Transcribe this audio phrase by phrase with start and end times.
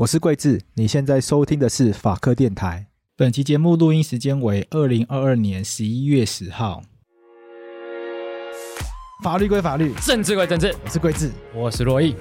[0.00, 2.86] 我是桂智，你现在收听的是法科电台。
[3.16, 6.82] 本期节目录音时间为二零二二年十一月十号。
[9.22, 10.74] 法律归法律，政治归政治。
[10.82, 12.16] 我是桂智，我是洛毅。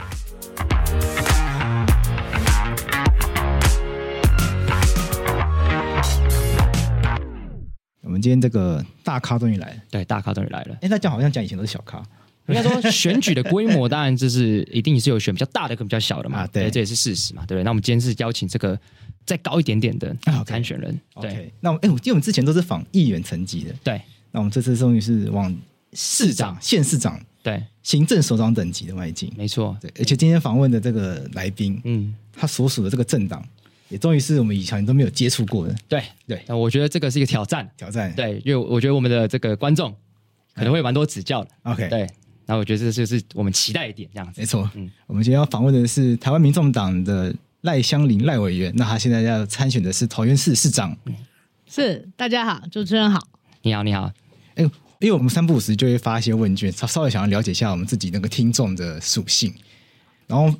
[8.02, 10.78] 我们今天这个大咖终于来了，对，大咖终于来了。
[10.82, 12.04] 哎，那讲好像讲以前都是小咖。
[12.50, 17.64] 应该说，选举的规模当然就是一定是有选比较大的跟比较小的嘛，啊、对，对，这也是事实嘛，对不对？
[17.64, 18.80] 那我们今天是邀请这个
[19.26, 20.16] 再高一点点的
[20.46, 21.32] 参选人，啊、okay, 对。
[21.32, 24.02] Okay, 那我哎，我记得我们之前都是访议员层级的，对。
[24.32, 25.56] 那我们这次终于是往
[25.94, 27.64] 市长、县市长、对。
[27.82, 29.76] 行政首长等级的迈进，没错。
[29.82, 33.44] 对，而且今天访问的这个来宾，嗯，他所属的这个政党，
[33.88, 36.04] 也终于是我们以前都没有接触过的，对。
[36.28, 36.44] 对。
[36.48, 39.92] 那我觉得这个是一个挑战，挑战，对，因为我觉得我们的这个观众
[40.54, 42.08] 可能会有蛮多指教的，OK，对。
[42.50, 44.42] 那我觉得这就是我们期待一点这样子。
[44.42, 47.32] 没错，嗯，我们今天要访问的是台湾民众党的
[47.62, 50.98] 赖香林赖委员，那他现在要参选的是桃园市市长。
[51.68, 53.20] 是，大家好，主持人好，
[53.62, 54.12] 你好，你好。
[54.56, 59.54] 哎，因为我们三不五时就会发一些问卷，稍稍微想要了解一下我们自己那个听众的属性，
[60.26, 60.52] 然后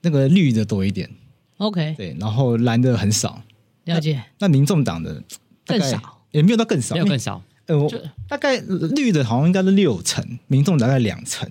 [0.00, 1.10] 那个绿的多一点
[1.58, 3.42] ，OK，对，然后蓝的很少，
[3.84, 4.14] 了解。
[4.38, 5.22] 那，那民众党的
[5.66, 7.44] 更少，也没有到更少，没有更少。
[7.68, 7.90] 呃，我
[8.28, 11.48] 大概绿的好像应该是六成，民众大概两成，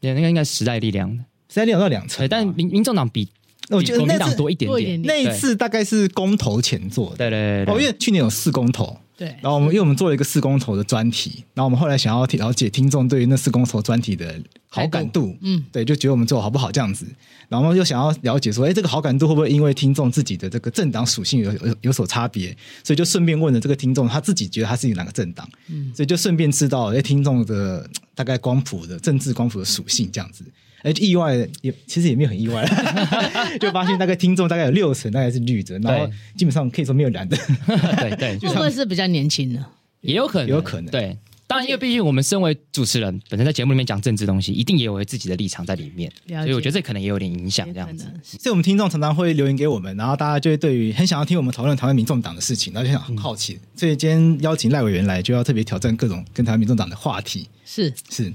[0.00, 3.28] 对，那个应该时代力量的，时代力量到两成，但民民众党比，
[3.70, 5.02] 我觉得国民党多一点点。
[5.02, 8.96] 那一次大概是公投前做的，对对对，哦，因为去年有四公投。
[9.16, 14.34] 对，然后我们因为我们做了一个四公投的专题，然后我们后来想要了解听众对于那四公投专题的
[14.68, 17.06] 好感度，嗯，对，就觉得我们做好不好这样子，
[17.48, 22.56] 然后又想要了解说，哎，这个好感度会不会因为听众自己的这个政党属性有有有所差别？
[22.82, 30.44] 所以就顺便问了这个听众，他自己觉得他是哪个政党，嗯，所以就顺便知道哎，听众的大概光谱的政治光谱的属性这样子。
[30.84, 32.62] 哎，意外也其实也没有很意外，
[33.58, 37.34] 就发现大概听众大概有六成大概是绿的，然后基本上可以说没有蓝的。
[37.98, 39.64] 对对，会不会是比较年轻的？
[40.02, 40.90] 也有可能，有可能。
[40.90, 48.04] 对，当然，因为毕竟我们身为主持人，本身在节目里面讲政治东西，一定也有自己的立场在里面，所以我觉得这可能也有点影响这样子。
[48.22, 53.58] 所以我们听众常常会留言给我们，然后大家就会对于很想要听我们讨论台湾民众党的事情，然后就想很好奇。
[53.74, 57.48] 所以今天邀请赖委员来，就要特别挑战各种跟台湾民众党的话题。
[57.64, 58.30] 是是。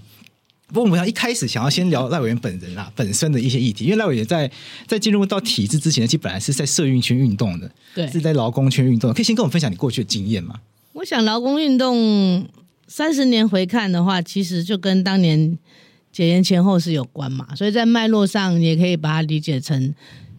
[0.70, 4.50] 不过我们想一开始想要先聊赖委员本人啊，本身的一些议题，因为赖委员在
[4.88, 9.14] 在进入到体制之前，其实本来是在社运圈运动的，对，是在劳工圈运动。
[9.14, 10.56] 可以先跟我们分享你过去的经验吗？
[10.94, 12.48] 我想劳工运动
[12.88, 15.58] 三十年回看的话，其实就跟当年
[16.12, 19.94] 解严前后是有关嘛，所以在脉络上也可以把它理解成，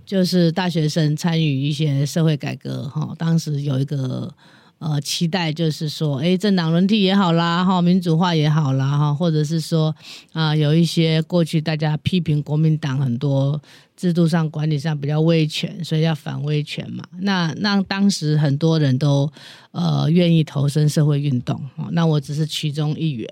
[0.06, 4.32] 就是大学生参与一些社会改革哈，当时有一个。
[4.80, 9.94] 呃，期待就是说，哎，政党轮替也好啦，哈，民主化也好啦，哈，或者是说，
[10.32, 13.60] 啊、有一些过去大家批评国民党很多
[13.94, 17.04] 制度上、管理上比较威权，所以要反威权嘛。
[17.20, 19.30] 那那当时很多人都
[19.72, 23.28] 呃愿意投身社会运动，哦那我只是其中一员。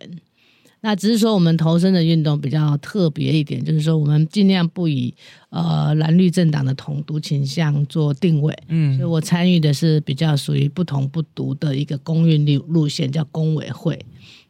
[0.81, 5.13] 那只是说，我们投身的运动比较特别一点，就是说，我们尽量不以
[5.51, 8.57] 呃蓝绿政党的统独倾向做定位。
[8.69, 13.99] 嗯，所以我参与的是比较属于不同不独的一个公运路路线，叫工委会。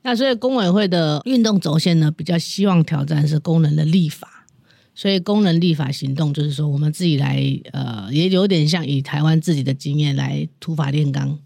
[0.03, 4.47] 那所以工委会的运动轴线呢，比较希望挑战是工人的立法。
[4.95, 7.41] 所以工人立法行动，就是说我们自己来
[7.73, 11.39] 呃，也有点像以台湾自己的经验来土法炼钢。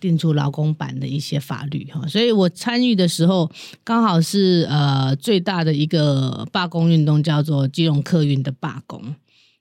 [0.00, 3.50] 定出劳工版的一些法律哈，所以我参与的时候
[3.84, 9.14] 刚好是呃最大的一个罢工运动，叫做基隆客运的罢工。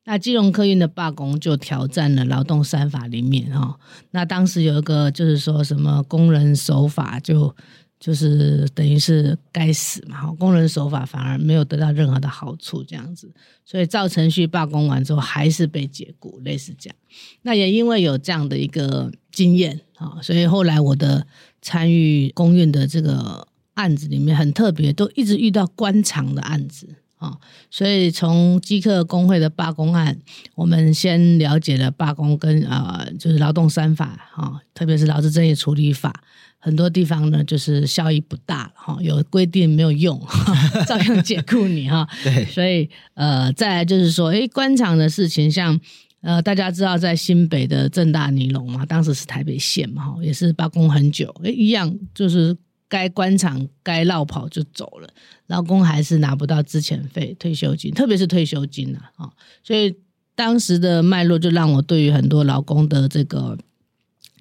[0.06, 3.78] 那基隆客运的罢工就挑战了劳动三法里面哈。
[4.12, 7.56] 那当时有一个就是说什么工人守法就。
[8.00, 13.28] 就是等于是该死嘛，工人守法反而没有得到任何的好处，这样子，
[13.66, 16.96] 所以照程序罢工完之后还是被解雇，类似这样。
[17.42, 21.28] 那也因为有这样的一个经验啊，所以后来我的
[21.62, 26.88] 参与公运的这个案子里面很特别，都一直遇到官场的案子
[27.18, 27.38] 啊。
[27.70, 30.18] 所以从机客工会的罢工案，
[30.56, 36.24] 我们先了解了罢工跟呃就是劳动三法啊，特别是劳资争议处理法。
[36.60, 40.19] 很多地方呢，就是效益不大哈，有规定没有用，
[40.88, 42.06] 照样解雇你哈。
[42.25, 45.80] 对，所以呃，再来就是说，诶，官场的事情，像
[46.27, 52.53] 呃，大家知道在新北的正大尼龙嘛，当时是台北县嘛，也是罢工很久，诶，一样就是
[52.89, 55.07] 该官场该绕跑就走了，
[55.45, 59.31] 劳工还是拿不到支前费、退休金，特别是退休金啊，啊，
[59.63, 59.95] 所以
[60.35, 63.57] 当时的脉络就让我对于很多劳工的这个。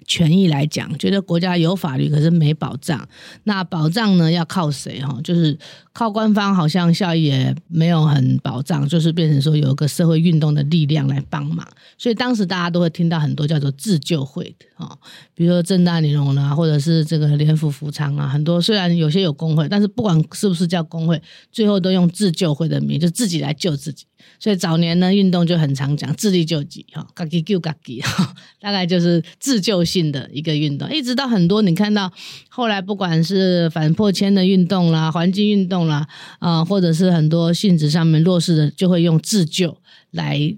[0.07, 3.07] 权益来讲，觉得国家有法律，可是没保障。
[3.43, 5.01] 那保障呢，要靠谁？
[5.01, 5.55] 哈，就是
[5.91, 11.67] 靠官方，好像效益也没有很保障，就是变成说有一个社会运动的力量来帮忙。
[11.97, 14.97] 所以当时大家都会听到很多叫做自救会的，哈，
[15.35, 21.21] 比如说正大联盟啊，或者是这个联福福昌啊，很多虽然有些有工会，但是不管是不是叫工会，
[21.51, 24.05] 最后都用自救会的名，就自己来救自己。
[24.39, 30.89] 所以早年呢，运动就很常讲自力救济，哈，自己救自己，哈， 大概就是自救性的一个运动。
[30.91, 32.11] 一直到很多你看到
[32.49, 36.07] 后来，不管是反破千的运动啦、 环境运动啦，
[36.39, 39.77] 啊、或者是很多性质上面弱势的，就会用自救
[40.11, 40.55] 来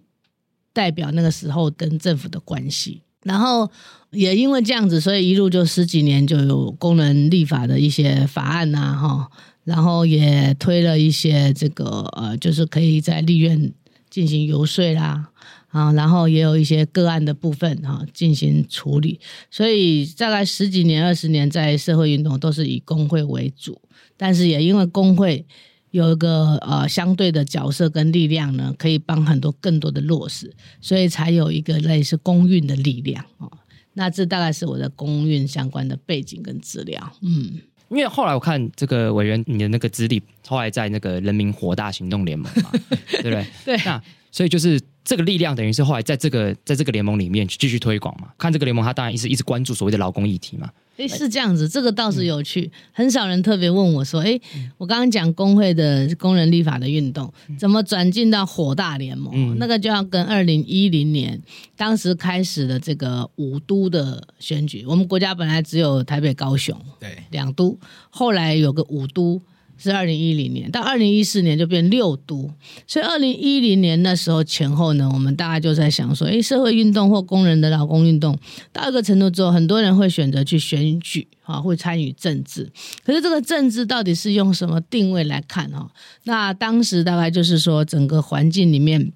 [0.74, 3.02] 代表那个时候跟政府的关系。
[3.24, 3.70] 然后
[4.12, 9.32] 也因为这样子，所以一路就十几年就有工人立法的一些法案呐、啊，哈。
[9.66, 13.72] 然后也推了一些这个呃，就是可以在立院
[14.10, 15.30] 进行游说啦，
[15.68, 19.20] 啊，然后也有一些个案的部分哈进行处理，
[19.52, 23.80] 所以大概十几年、二十年在社会运动都是以工会为主，
[24.18, 25.46] 但是也因为工会
[25.92, 33.52] 有一个呃相对的角色跟力量呢，可以帮很多更多的弱势，所以才有一个类似公运的力量哦。
[33.94, 37.60] 那这大概是我的公运相关的背景跟资料，嗯。
[37.90, 42.70] 因为后来我看这个委员你的那个资历，后来在那个人民火大行动联盟嘛，
[43.10, 43.48] 对不对？
[43.66, 43.78] 对。
[43.84, 44.00] 那
[44.32, 48.30] 所以就是这个力量，等于是后来在这个在这个联盟里面去继续推广嘛。
[48.38, 50.70] 看这个联盟，他当然一直一直关注所谓的劳工议题嘛。
[51.00, 54.40] 哎，是这样子，这个倒是有趣，嗯、很少人特别问我说：“哎，
[54.78, 59.34] 我刚刚讲工会的工人立法的运动，怎么转进到火大联盟？
[59.34, 61.42] 嗯、那个就要跟二零一零年
[61.78, 67.80] 当时开始的这个五都的选举，我们国家本来只有台北、高雄，对，两都，
[68.10, 69.42] 后来有个五都。”
[69.80, 72.52] 是二零一零年到二零一四年就变六都，
[72.86, 78.38] 所以二零一零年那时候前后呢，我们大家就在想说，诶，社会运动或工人的劳工运动
[78.72, 82.70] 到一个程度之后，很多人会选择去选举啊，会参与政治。
[83.04, 85.90] 可是这个政治到底是用什么定位来看哈？
[86.26, 89.14] 那当时大概就是说，整个环境里面。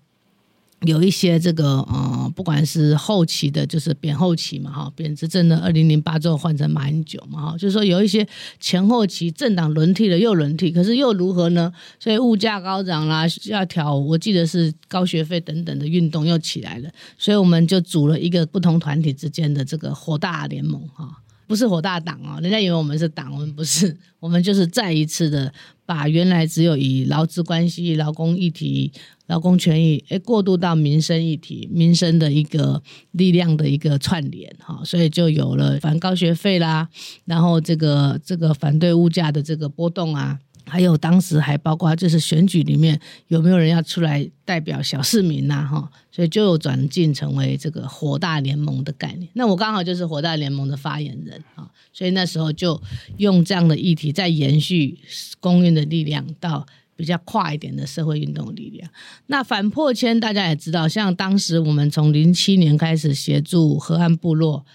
[0.86, 8.28] 有一些这个呃，不管是后期的，就是扁后期嘛，哈，扁执政的二零零八之后换成马英九嘛，哈，就是说有一些
[8.60, 11.72] 前后期政党轮替了又轮替，可是又如何呢？
[12.00, 21.20] 所以物价高涨啦，要调，我记得是高学费等等的运动又起来了，所以我们就组了一个不同团体之间的这个火大联盟，哈。
[21.46, 25.54] 不是火大党哦，人家以为我们是党，我们不是，我们就是再一次的
[25.86, 28.92] 把原来只有以劳资关系、劳工议题、
[29.28, 32.82] 劳工权益，诶，过渡到民生议题、民生的一个
[33.12, 36.88] 力量的一个串联哈，所以就有了反高学费啦，
[37.26, 40.40] 然后这个这个反对物价的这个波动啊。
[40.66, 45.68] 还有当时还包括就是选举里面有没有人要出来代表小市民呐？
[45.70, 49.30] 哈，所以就有转进成为这个火大联盟的概念。
[49.34, 52.82] 那我刚好就是火大联盟的发言人啊，所以那时候就
[53.18, 54.98] 用这样的议题在延续
[55.40, 56.66] 公运的力量到
[56.96, 58.90] 比较跨一点的社会运动力量。
[59.28, 64.66] 那反破迁大家也知道，像当时我们从零七年开始协助河岸部落。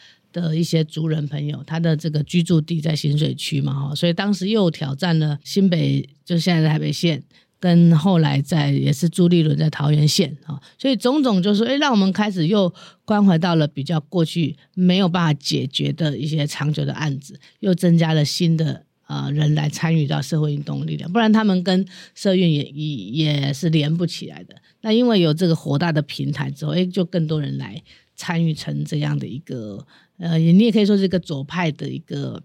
[0.40, 7.22] 的一些族人朋友，他的这个居住地在新水区嘛，哈，所以当时又挑战了新北，就现在的台北县，
[7.60, 12.72] 跟后来在也是朱立伦在桃园县，哈，所以种种就是说，哎，让我们开始又
[13.04, 24.54] 关怀到了比较过去没有办法解决的一些长久的案子，又增加了新的呃人来参与到社会运动力量，不然他们跟社运也也也是连不起来的。
[24.82, 27.82] 那因为有这个火大的平台之后，哎，就更多人来
[28.14, 29.84] 参与成这样的一个。
[30.18, 32.42] 呃，你也可以说是一个左派的一个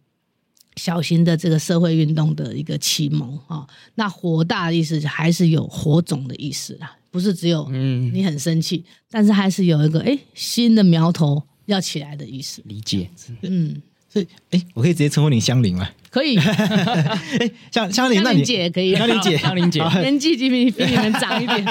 [0.75, 3.67] 小型的这个社会运动的一个启蒙啊、哦。
[3.95, 12.61] 那火大的意思还是有火种的意思啦，不是只有嗯你很生气，嗯、但是还是有一个哎新的苗头要起来的意思。
[12.65, 13.09] 理解，
[13.41, 15.89] 嗯，所以哎，我可以直接称呼你香菱吗？
[16.09, 21.63] 可以， 哎，香香菱，那你姐可以，香菱姐， 香菱姐 年纪比比比你们长一点。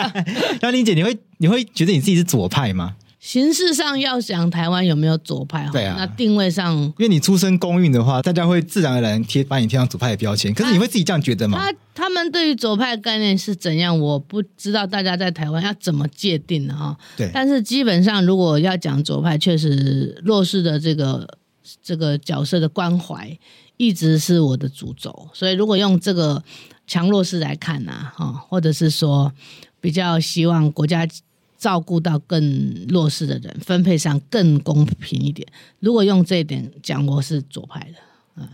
[0.61, 2.97] 香菱姐，你会你会觉得你自己是左派吗？
[3.23, 5.69] 形式上要想台湾有没有左派？
[5.73, 10.53] 对啊，那定位上，因为你出身公运的话，大家会自然而然贴把你贴上左派的标签。
[10.53, 11.57] 可是你会自己这样觉得吗？
[11.57, 13.97] 他他们对于左派的概念是怎样？
[13.97, 16.97] 我不知道大家在台湾要怎么界定的哈。
[17.17, 21.39] 对，但是基本上如果要讲左派，确实弱势的这个
[21.81, 23.39] 这个角色的关怀
[23.77, 25.29] 一直是我的主轴。
[25.33, 26.43] 所以如果用这个
[26.89, 29.33] 强弱势来看呢，哈，或者是说
[29.81, 31.07] 比较希望国家。
[31.63, 35.47] 照顾到更弱势的人，分配上更公平一点。
[35.79, 37.99] 如果用这一点讲，我是左派的。
[38.35, 38.49] 嗯，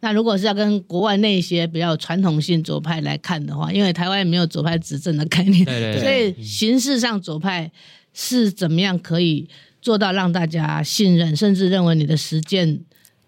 [0.00, 7.70] 那如果是要跟国外那些比较传统性左派来看的话，因为台湾也没有左派执政的概念，对对对，所以形式上左派
[8.14, 9.46] 是怎么样可以
[9.82, 12.80] 做到让大家信任，甚至认为你的实践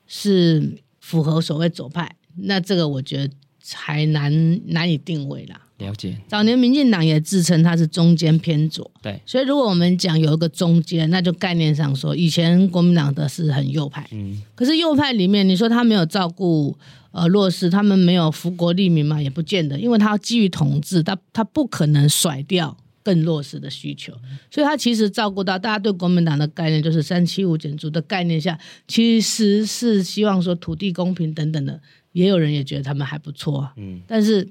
[0.07, 3.35] 是符合所谓左派，那这个我觉得
[3.75, 5.61] 还难难以定位啦。
[5.79, 6.17] 了解。
[6.27, 9.21] 早年民进党也自称它是中间偏左，对。
[9.25, 14.43] 所以如果我们讲有一个中间，那就概念上说，以前国民党的是很右派，嗯。
[14.55, 16.77] 可是右派里面，你说他没有照顾
[17.13, 24.13] 呃弱势，他们没有福国利民嘛，也不见得，因为他基于统治，他他不可能甩掉更弱势的需求，
[24.51, 28.59] 所以他其实照顾到大家对国民党的概念，就是三七五减租的概念下，
[28.89, 31.81] 其实是希望说土地公平等等的，
[32.13, 34.01] 也有人也觉得他们还不错啊，嗯。
[34.09, 34.49] 但是。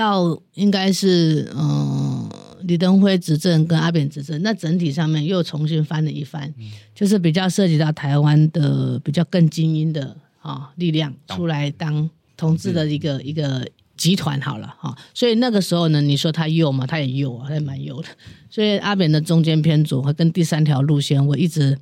[0.00, 2.28] 到应该是嗯、呃，
[2.62, 18.08] 李登辉执政跟阿扁执政，那整体上面又重新翻了一番，嗯、就是比较涉及到台湾的比较更精英的啊、哦、力量出来当同志的一个、嗯、一个集团好了哈、哦，所以那个时候呢，你说他右嘛，他也右啊，他也蛮右的，
[18.48, 21.76] 所以阿扁的中间偏左和跟第三条路线，我一直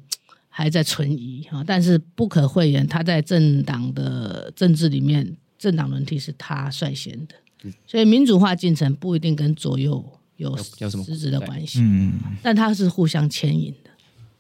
[0.48, 7.36] 还在存疑哈，但是不可讳言，他在政党的政治里面，政党轮替是他率先的。
[7.86, 10.04] 所以民主化进程不一定跟左右
[10.36, 12.12] 有有什么实质的关系，嗯，
[12.42, 13.90] 但它是互相牵引的。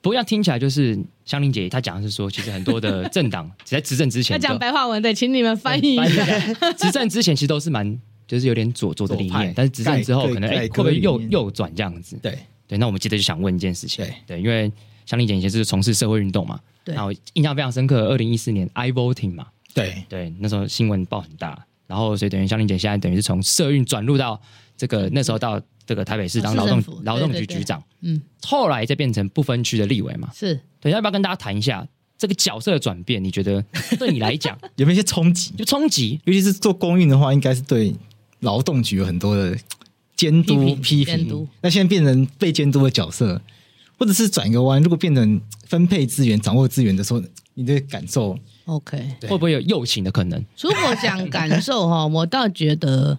[0.00, 6.24] 不过要听起来就是香玲姐她讲的是说，其实很多的政党在执政之前，她讲白话文对，请你们翻译一下。
[6.74, 12.16] 执政之前其实都是蛮就是有点左左的理念，但是执政之后可能哎会不会右右转这样子？
[12.22, 12.38] 对。
[12.68, 14.14] 对，那我们接着就想问一件事情，对。
[14.26, 14.70] 对，因为
[15.06, 20.04] 香玲姐以前是从事社会运动嘛，对，然后印象非常深刻，二零一四年 I voting 嘛，对。
[20.06, 21.64] 对，那时候新闻报很大。
[21.88, 24.40] 然后，所以等于香玲姐现在等于是从社运转入到
[24.76, 30.60] 这个那时候到这个台北市当劳动劳动局局长，嗯，后来再变成不分区的立委嘛，是。
[30.80, 31.84] 对，要不要跟大家谈一下
[32.18, 33.24] 这个角色的转变？
[33.24, 33.64] 你觉得
[33.98, 35.52] 对你来讲有没有一些冲击？
[35.56, 37.94] 就冲击，尤其是做公运的话，应该是对
[38.40, 39.58] 劳动局有很多的
[40.14, 41.48] 监督批评。
[41.62, 43.40] 那现在变成被监督的角色，
[43.98, 47.22] 或者是转一个弯，如果变成分配资源、掌握资源的时候，
[47.54, 50.38] 你的感受？OK，会不会有右倾的可能？
[50.60, 53.18] 如果讲感受哈， 我倒觉得，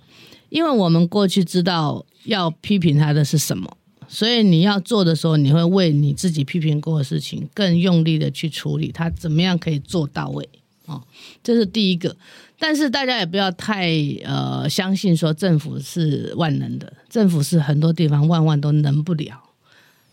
[0.49, 3.75] 因为我们过去知道要批评他的是什么，
[4.07, 10.47] 所以你要做的时候，你会为你自己批评过的事情更用力的去处理，他怎么样可以做到位
[10.85, 11.01] 哦？
[11.43, 12.15] 这是第一个。
[12.61, 13.89] 但是大家也不要太
[14.25, 19.41] 呃相信说政府是万能的，政府是很多地方万万都能不了。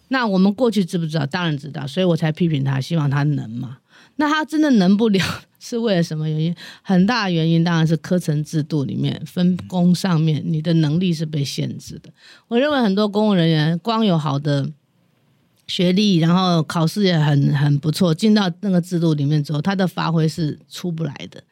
[0.09, 1.27] 那我们过去知不知道？
[1.27, 3.79] 当然知道，所以我才批评他，希望他能嘛。
[4.17, 5.23] 那他真的能不了，
[5.61, 6.55] 是为了什么原因？
[6.83, 12.11] 很大原因当然是课程制度里面分工上面，你的能力是被限制的。
[12.49, 14.71] 我认为很多公务人员光有好的
[15.67, 21.43] 学历，然后考试也很很不错，进到那个制度里面之后，他的发挥是出不来的。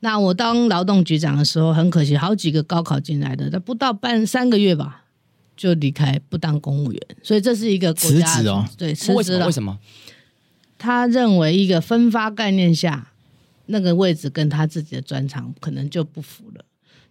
[0.00, 5.04] 那我当劳动局长的时候，很可惜，好几个高考进来的，他不到半三个月吧，
[5.56, 9.46] 就离开不当公务员，所以这是一个国家辞职哦，对，辞职了。
[9.46, 9.78] 为什么？
[10.82, 13.12] 他认为一个分发概念下，
[13.66, 16.64] 那个位置跟他自己的专长可能就不符了。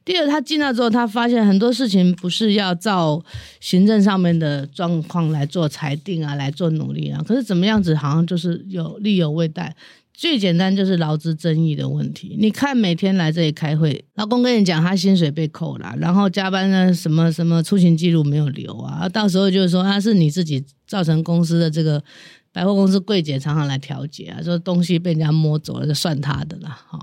[0.04, 3.24] 第二，他进来之后，他发现很多事情不是要照
[3.62, 7.24] 行政上面的状况来做裁定啊，来做努力啊。
[7.26, 9.74] 可是怎么样子，好像就是有力有未逮。
[10.14, 12.36] 最简单就是劳资争议的问题。
[12.38, 22.04] 你看每天来这里开会，老公跟你讲他薪水被扣了，然后加班呢什么什么出勤记录没有留啊，到时候就是说他是你自己造成公司的这个。
[22.54, 27.00] 百货公司柜姐常常来调解啊，说东西被人家摸走了，就算他的了哈。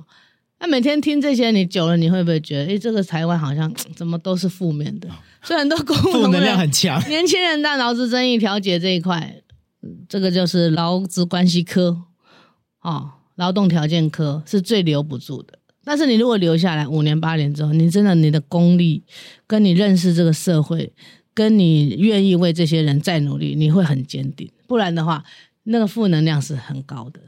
[0.61, 5.09] 那每天听这些，你久了你会不会觉得，哎，这个台湾好像怎么都是负面的？
[5.43, 7.01] 所以很多公 务负能量很强。
[7.09, 9.41] 年轻人在劳资争议调解这一块，
[10.09, 12.03] 这个就是劳资关系科
[12.81, 15.59] 啊，劳动条件科是最留不住的。
[15.85, 19.03] 但是你如果留下来五年八年之后，你真的你的功力
[19.47, 20.93] 跟你认识这个社会。
[21.39, 24.51] 跟你愿意为这些人再努力，你会很坚定。
[24.67, 25.23] 不然的话，
[25.63, 27.21] 那个负能量是很高的。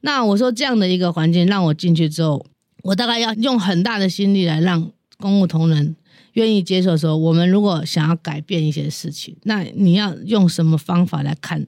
[0.00, 2.46] 那我说这样的一个环境让我进去之后，
[2.82, 5.94] 我大概要用很大的心力来让公务同仁
[6.32, 6.96] 愿意接受。
[6.96, 11.66] 说我们如果想要改变一些事情，那你要用什么方法来看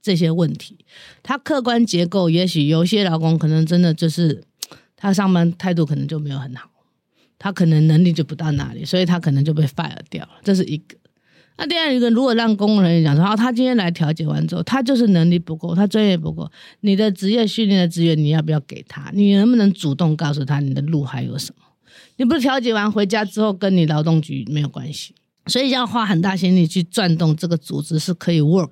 [0.00, 0.78] 这些问题？
[1.22, 4.42] 他客观结构，也许有些劳工可能真的就是
[4.96, 6.70] 他上班态度可能就没有很好，
[7.38, 10.30] 他可能能力就不到那里，所以他可能就被 fire 掉了。
[10.42, 10.96] 这是一个。
[11.58, 16.48] 那第二一个，如果让公务人员讲说，哦，他今天来调解完之后，他就是能力不够，他专业不够，
[16.80, 19.10] 你的职业训练的资源你要不要给他？
[19.12, 21.64] 你能不能主动告诉他你的路还有什么？
[22.16, 25.14] 你不是调解完回家之后跟你劳动局没有关系，
[25.46, 28.70] 所以要花很大心力去转动这个组织是可以 work，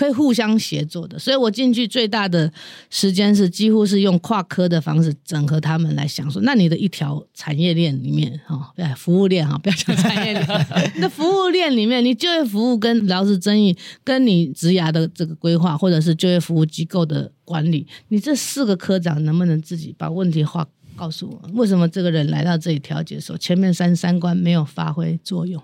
[0.00, 1.18] 可以互相协作的。
[1.18, 2.50] 所以我进去最大的
[2.88, 10.46] 时间是几乎是用跨科的方式整合他们来想说，那你的一条产业链里面哈，对，服务链哈，不要讲产业链，
[10.96, 20.66] 那服务链里面，你就业服务跟劳资争议，跟你职涯的这个规划，或者是就业服务机构的管理，你这四个科长能不能自己把问题化？
[20.96, 25.62] 告诉我，为什么这个人来到这里调解的时候，前面三三关没有发挥作用？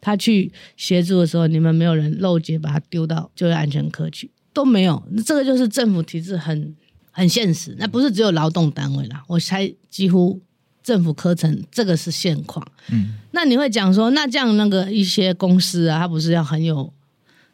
[0.00, 5.02] 他去协助的时候，你们没有人漏接把他丢到就业安全科去，都没有。
[5.24, 6.74] 这个就是政府体制很
[7.10, 7.74] 很现实。
[7.78, 10.40] 那不是只有劳动单位啦，我猜几乎
[10.82, 12.66] 政府科层这个是现况。
[12.90, 16.92] 嗯，那你会讲说，那这样那个一些公司啊，他不是要很有？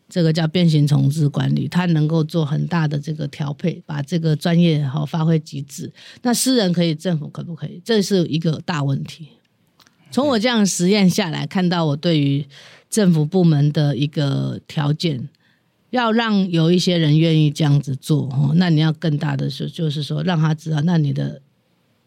[0.06, 5.90] 这个叫变形重置管理，它能够做很大的这个调配，把这个专业好发挥极致。
[6.22, 7.80] 那私人可以，政府可不可以？
[7.82, 9.28] 这是一个大问题。
[10.14, 12.46] 从我这样实验下来，看到我对于
[12.88, 15.28] 政府部门的一个条件，
[15.90, 21.42] 要让有一些人愿意这样子做，哦，那你要更大的是，就是说让他知道，那你的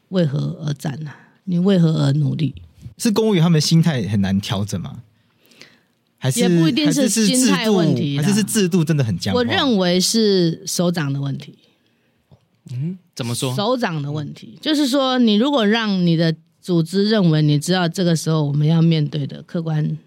[0.07, 1.11] 为何而战呢？
[1.43, 2.55] 你为何而努力？
[2.97, 5.01] 是公务员他们心态很难调整吗？
[6.17, 9.35] 还是也不一定是心态问题，还是是制度真的很僵。
[9.35, 11.57] 我认为是首长的问题。
[12.71, 13.53] 嗯，怎么说？
[13.53, 16.33] 首长的问题就是说，你如果让你的
[16.67, 19.97] 组织认为你知道这个时候我们要面对的客观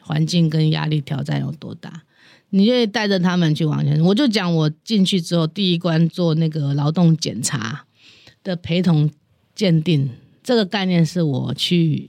[0.00, 2.04] 环境跟压力挑战有多大，
[2.48, 4.00] 你就会带着他们去往前。
[4.00, 7.84] 我就讲，我进去之后第一关做那个劳动检查
[8.42, 9.10] 的陪同
[9.54, 10.08] 鉴定，
[10.42, 12.08] 这个概念是我去。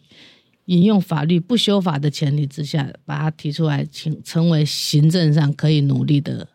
[0.67, 6.45] 引用法律不修法的前提之下，把它提出来，请成为行政上可以努力的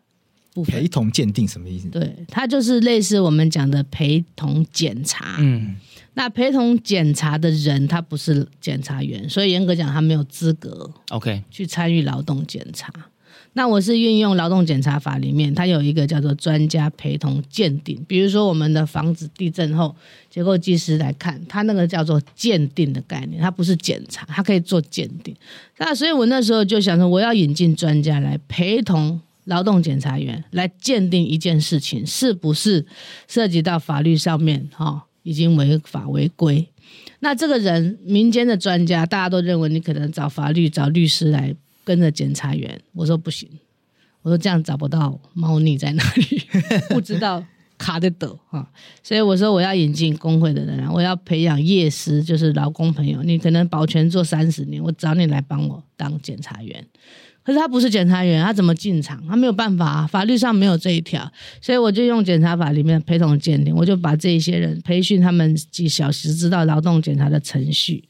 [0.53, 0.75] 部分。
[0.75, 1.87] 陪同鉴定什么意思？
[1.89, 5.37] 对，它就是类似我们讲的陪同检查。
[5.39, 5.75] 嗯，
[6.15, 10.89] 那陪同检查的人他不是检察员，所以严格讲他没有资格。
[11.09, 12.91] OK，去参与劳动检查。
[13.55, 18.03] 那我是运用劳动检查法里面，它有一个叫做专家陪同鉴定。
[18.07, 19.95] 比如说我们的房子地震后，
[20.27, 25.35] 结构技师来看，它那个叫做鉴定的概念，它不是检查，它可以做鉴定。
[25.77, 32.83] 那所以我那时候就想说，我要引进专家来陪同劳动检察员来鉴定一件事情是不是
[33.27, 36.67] 涉及到法律上面哈，已经违法违规。
[37.19, 41.55] 那这个人民间的专家，大家都认为你可能找法律找律师来。
[41.85, 43.45] 跟着检察员，我说不行，
[44.21, 46.41] 我说这样找不到猫腻在哪里，
[46.87, 47.43] 不知道
[47.77, 48.65] 卡得抖哈，
[49.03, 56.87] 所以我说我要引进工会的人，我要培养业师，就是劳工朋友，你可能保全做三十年，我找你来帮我当检察员，
[57.43, 59.21] 可是他不是检察员，他怎么进场？
[59.27, 68.03] 他没有办法，法律上没有这一条，所以我就用检察法里面陪同鉴定，我就把这一些人培训他们几小时，知道劳动检查的程序。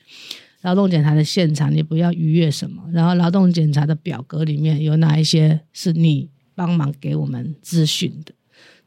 [0.62, 2.82] 劳动检查的现场，你不要逾越什么。
[2.94, 8.34] 然后，劳动检查的表格里面有哪一些是你帮忙给我们咨询的？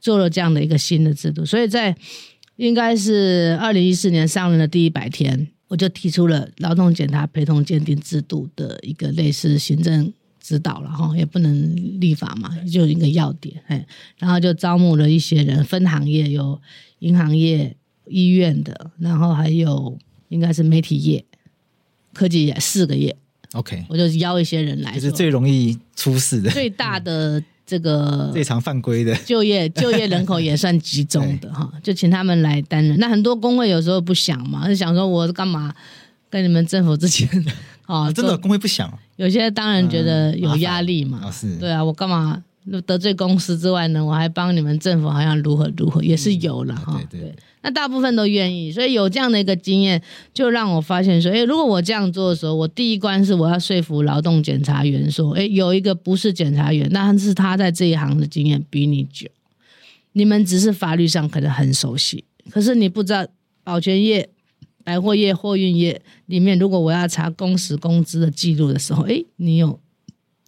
[0.01, 1.95] 做了这样的一个新的制度，所以在
[2.57, 10.11] 应该是二零一四年上任的第一百天，我就提出了劳动检查陪同鉴定制度的一个类似行政
[10.47, 13.61] 指导了哈，也不能立法嘛，就一个要点。
[13.67, 13.85] 哎，
[14.17, 16.61] 然后就招募了一些人，分行业有
[17.01, 21.25] 银行业、医院的，然后还有应该是媒体业。
[22.15, 23.15] 科技业四个业
[23.53, 32.97] ，OK，我就邀一些人来，就是最容易出事的、最大的这个最常犯规的就业 就业人口也算集中的哈，就请他们来担任。
[32.99, 35.75] 那很多工会有时候不想嘛，就想说我干嘛
[36.31, 37.29] 跟你们政府之间
[37.85, 38.11] 啊？
[38.13, 41.57] 真的工会不想，有些当然觉得有压力嘛，嗯、是。
[41.57, 42.42] 对啊，我干嘛
[42.85, 44.05] 得罪公司之外呢？
[44.05, 47.35] 我还帮你们政府好像如何如何，也是有了哈、嗯，对。
[47.62, 50.00] 那大部分都愿意，所以有这样的一个经验，
[50.33, 59.29] 就让我发现说，哎，如果我这样做的时候，我第一关是我要说服劳动检察员说，哎，有一个不是检察员，那是他在这一行的经验比你久，
[60.12, 63.26] 你们只是法律上可能很熟悉，可是你不知道
[63.64, 64.29] 保全业、
[64.87, 69.81] 百货业、货运业里面，如果我要查工时工资的记录的时候，诶，你有。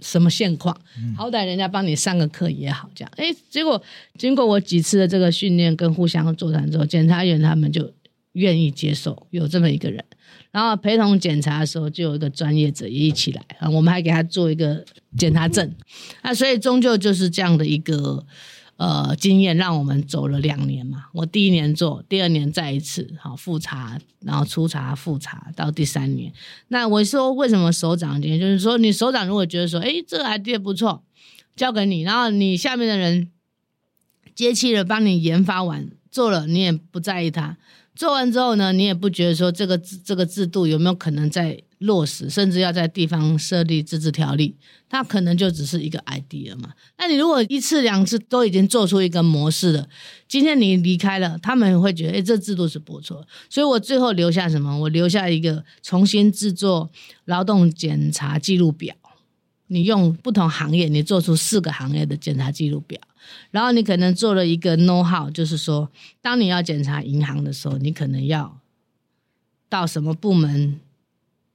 [0.01, 0.81] 什么现况？
[1.17, 3.11] 好歹人家帮你上个课也好，这样。
[3.17, 3.83] 哎，结果
[4.17, 7.93] 经过我几次的这个训练跟互相座谈之后，检察员他们就
[8.35, 10.05] 愿意接受有这么一个人，
[10.53, 14.85] 然后陪同检查的时候就有一个专业者也一起来啊，我们还给他做一个
[15.17, 15.69] 检查证。
[16.23, 18.25] 那所以终究就是这样的一个。
[18.79, 21.07] 呃，经验让我们走了两年嘛。
[21.13, 26.33] 我第一年做，第二年再一次好复查，然后初查复查到第三年。
[26.69, 31.03] 那我说为什么首长经验，就是说你首长如果觉得说，哎，这个 idea 不错，
[31.57, 33.33] 交给你，然后你下面的人
[34.33, 37.59] 接气了，帮你研发完做了，你也不在意他。
[37.97, 44.55] 做完之后呢，你也不觉得说这个这个制度有没有可能再落实，甚至要在地方设立自治条例，
[44.89, 46.73] 它可能就只是一个 idea 嘛。
[46.99, 49.89] 那你如果一次两次都已经做出一个模式了，
[50.27, 53.27] 今天你离开了，他们会觉得，哎，这制度是不错。
[53.49, 54.79] 所以我最后留下什么？
[54.79, 56.91] 我留下一个重新制作
[57.27, 58.95] 劳动检查记录表。
[59.71, 62.99] 你用不同行业，你做出四个行业的检查记录表，
[63.51, 65.91] 然后你可能做了一个 know how，就是说，
[66.23, 68.59] 当你要检查银行的时候，你可能要
[69.69, 70.81] 到什么部门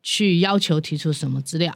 [0.03, 1.75] 去要求提出什么资料，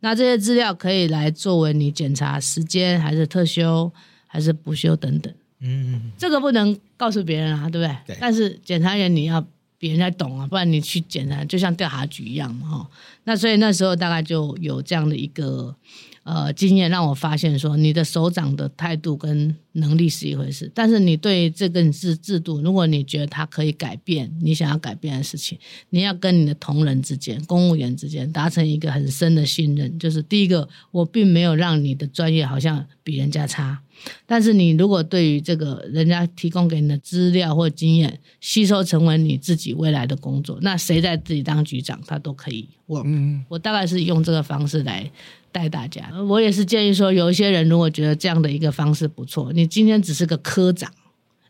[0.00, 3.92] 那这些资料可以来作为你检查时间，还是特休，
[4.26, 5.32] 还是补休等等。
[5.60, 7.96] 嗯，这个不能告诉别人啊，对不对？
[8.08, 8.18] 对。
[8.20, 9.46] 但是检察员你要。
[9.78, 12.90] 别人在懂啊，不然你去检查，就像调查局一样嘛，哈。
[13.24, 15.74] 那所以那时候大概就有这样的一个。
[16.22, 29.98] 呃，经验让我发现说，你的首长的态度跟能力是一回事，但是你对这个制制度，如果你觉得它可以改变，你想要改变的事情，你要跟你的同仁之间、公务员之间达成一个很深的信任。
[29.98, 33.80] 就是第一个，我并没有让你的专业好像比人家差，
[34.26, 43.04] 但是你如果对于这个人家提供给你的资料或经验，吸收成为你自己未来的工作，那谁在自己当局长，他都可以 work。
[43.06, 45.10] 嗯，我大概是用这个方式来。
[45.52, 50.90] 带大家，我也是建议说，有一些人如果觉得这样的一个方式不错，你今天只是个科长，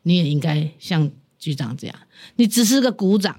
[0.02, 1.96] 你也应该像局长这样；
[2.36, 3.36] 你只是个股长，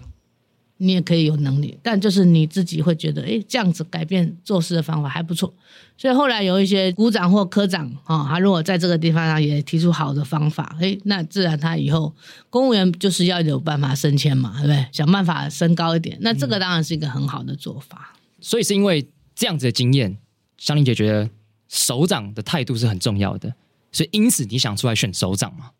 [0.77, 5.53] 你也可以有能力，但就是你自己会觉得，哎，这样子改变做事的方法还不错。
[5.97, 12.15] 所以后来有一些股长或科长啊，他如果在这个地方上也提出好的方法，哎，那自然他以后
[12.49, 14.87] 公务员就是要有办法升迁嘛，对不对？
[14.91, 18.15] 想办法升高一点，那这个当然是一个很好的做法。
[18.39, 20.17] 所以是因为这样子的经验。
[20.61, 21.27] 香玲姐觉得
[21.67, 23.51] 首长的态度是很重要的，
[23.91, 25.71] 所以因此你想出来选首长吗？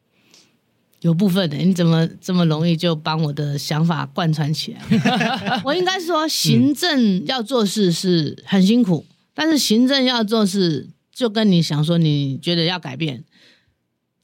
[1.02, 5.62] 有部分的，你怎么这么容易就把我的想法贯穿起来？
[5.64, 13.24] 我应该说，行政要做事是很辛苦，嗯、但是行政要做事就跟你想说你觉得要改变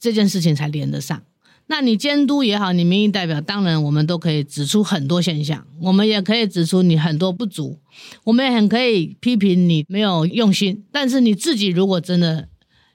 [0.00, 1.22] 这件事情才连得上。
[1.70, 7.78] 那你监督也好，你民意代表，当然我们都可以指出很多现象，我们也可以指出你很多不足，
[8.24, 10.82] 我们也很可以批评你没有用心。
[10.90, 12.48] 但是你自己如果真的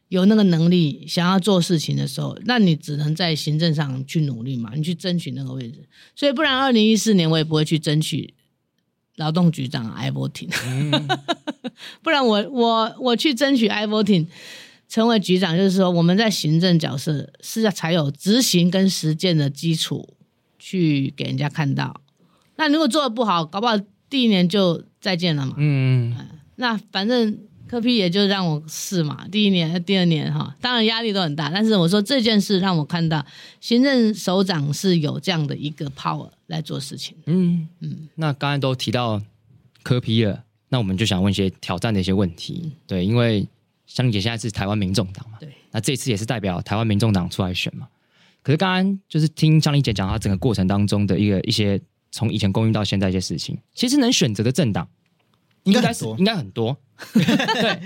[0.08, 5.88] 有那个能力，想要做事情的时候，那你只能在行政上去努力嘛，你去争取那个位置。
[6.16, 8.34] 所以不然，二零一四年我也不会去争取
[9.18, 11.08] 劳动局长艾伯廷，嗯、
[12.02, 14.28] 不然我我我去争取艾伯廷。
[14.94, 20.08] 成为局长，就是说我们在行政角色是要才有执行跟实践的基础，
[20.60, 22.00] 去给人家看到。
[22.58, 23.76] 那如果做的不好，搞不好
[24.08, 25.56] 第一年就再见了嘛。
[25.58, 26.28] 嗯，嗯，
[26.58, 31.50] 那反正科批也就让我试嘛，第一年、第二年哈，当然压力都很大。
[31.50, 33.26] 但是我说这件事让我看到，
[33.60, 37.18] 行政首长是有这样的一个 power 来做事情。
[37.26, 38.08] 嗯嗯。
[38.14, 39.20] 那刚才都提到
[39.82, 42.62] 科批了，那我们就想问一些挑战的一些问题。
[42.66, 43.48] 嗯、对，因为。
[43.94, 45.38] 香伶姐现在是台湾民众党嘛？
[45.40, 47.88] 对，那这次也是代表台湾民众党出来选嘛？
[48.42, 51.80] 可是刚刚就是听香丽姐讲她整个过程当中的一个一些
[52.12, 54.90] 从以前公运到现在一些事情，其实能选择的政党
[55.66, 56.76] 应该是应该很多。
[57.14, 57.80] 对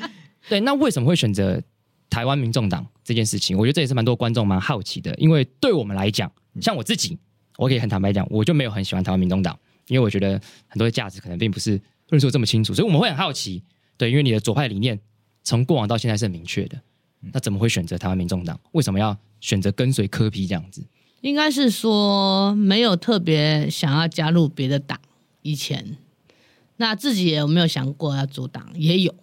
[0.47, 1.61] 对，那为什么会选择
[2.09, 3.57] 台湾民众党这件事情？
[3.57, 7.19] 我觉得这也是蛮多观众蛮好奇的，因为对我们来讲，像我自己，
[7.57, 13.61] 我可以很坦白讲，我就没有很喜欢台湾民众党，因为我觉得很多的价值可能并不是论述这么清楚，所以我们会很好奇。
[13.97, 14.97] 对，因为你的左派理念。
[15.47, 16.77] 从过往到现在是很明确的，
[17.31, 18.59] 那怎么会选择台湾民众党？
[18.73, 20.83] 为什么要选择跟随柯批这样子？
[21.21, 24.99] 应该是说没有特别想要加入别的党。
[25.43, 25.95] 以前
[26.75, 28.67] 那自己也有没有想过要组党？
[28.75, 29.15] 也有，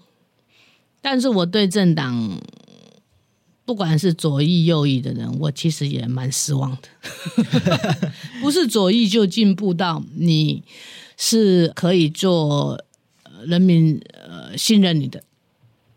[1.03, 2.41] 但是我对政党，
[3.67, 6.89] 不管是左翼右翼的人，我其实也蛮失望的。
[8.41, 10.65] 不是左翼就进步到你
[11.19, 12.83] 是可以做
[13.47, 15.23] 人民呃信任你的。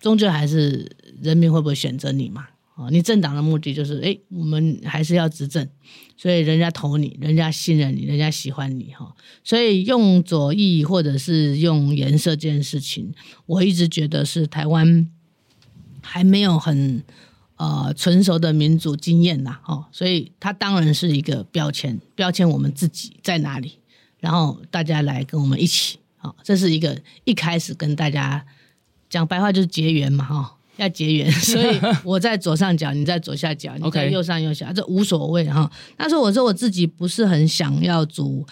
[0.07, 0.89] 终究还是
[1.21, 2.47] 人民会不会选择你嘛？
[2.75, 5.67] 哦，你政党的目的就是，哎，我们还是要执政，
[6.15, 9.13] 所以人家投你，人家信任你，人家喜欢你哈。
[9.43, 13.13] 所以用左翼或者是用颜色这件事情，
[13.47, 15.09] 我一直觉得是台湾
[16.01, 17.03] 还没有很
[17.57, 23.79] 呃成熟的民主经验呐，哦，所以它当然是一个标签，标签我们自己在哪里，
[24.21, 28.45] 然后大家来跟我们一起，好，这是一个一开始跟大家。
[29.09, 35.69] 讲白话就是结缘嘛，哈，要结缘， 所以我在左上角，你在左下角， 你在右上右下，这无所谓哈。
[35.95, 38.45] 但是我说我自己不是很想要组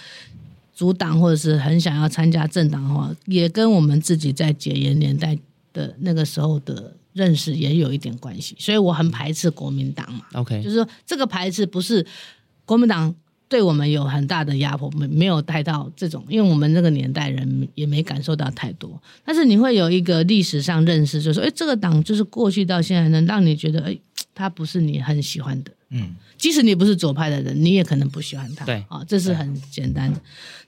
[0.74, 5.38] 组党，或者是很想要参加政党的话，也跟我们自己在解严年代
[5.74, 10.22] 的那个时候的认识也有一点关系，所以我很排斥国民党嘛。
[10.34, 12.06] OK，就是说这个排斥不是
[12.66, 13.14] 国民党
[13.48, 19.02] 对我们有很大的压迫，没没有带到这种，因为我们那个年代人也没感受到太多。
[19.24, 23.98] 但是你会有一个历史上认识，就是说，哎，这个党就是过去到现在能让你觉得，哎，
[24.34, 25.72] 他不是你很喜欢的。
[25.90, 28.66] 嗯，即使你不是左派的人，你也可能不喜欢他。
[28.66, 30.20] 对，啊，这是很简单的。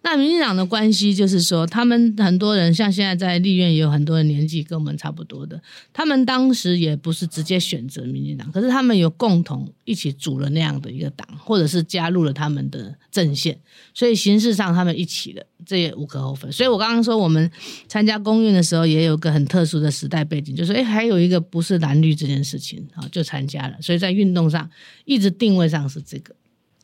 [0.03, 5.60] 那民进党的关系就是说，他们很多人像现在在立院也有很多人年纪跟我们差不多的，
[5.91, 13.60] 他们当时也不是直接选择民进党，可是他们有共同一起组了那样的一个党，或者是加入了他们的阵线，
[13.93, 16.51] 所以形式上他们一起的，这也无可厚非。
[16.51, 17.49] 所以我刚刚说我们
[17.87, 24.69] 参加公运的时候，也有个很特殊的时代背景，就是哎，还有一个不是蓝绿这件事情啊，就参加了，所以在运动上
[25.05, 26.35] 一直定位上是这个。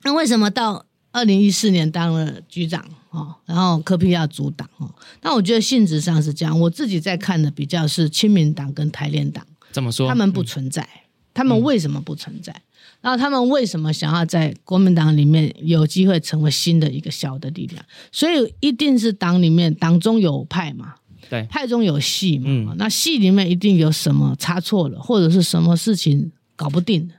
[0.04, 2.86] 那为什么到二零一四年当了局长？
[3.12, 4.90] 哦，然后柯批要组党哦，
[5.22, 6.60] 那我觉得性质上是这样。
[6.60, 10.10] 我自己在看的比较是亲民党跟台联党，怎么说？
[10.10, 12.52] 他们不存在，嗯、他们为什么不存在？
[12.52, 12.62] 嗯、
[13.04, 17.86] 然后他们为什么想要在国民党里面有机会成为新的一个小的力量？
[18.14, 20.96] 所以一定是党里面党中有派嘛，
[21.30, 22.46] 对，派中有戏嘛。
[22.48, 27.12] 嗯、那戏里面一定有什么差错了，或者是什么事情搞不定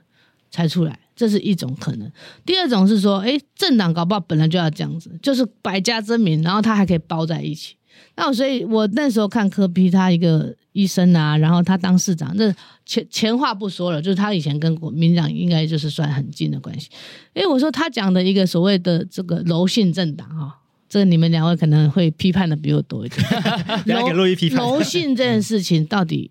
[0.49, 0.99] 才出来。
[1.15, 2.11] 这是一种可能，
[2.45, 7.75] 第二种是说，哎，政党搞不好本来就要这样子，就是百家争鸣，然后他还可以包在一起。
[8.17, 12.53] 那所以，我那时候看柯批他一个医生啊，然后他当市长，那
[12.85, 16.89] 前前话不说了，就是他以前跟国民党应该就是算很近的关系。
[17.33, 20.53] 哎，我说他讲的一个所谓的这个柔性政党啊、哦，
[20.87, 23.25] 这个你们两位可能会批判的比我多一点。
[23.87, 26.29] 柔柔性这件事情到底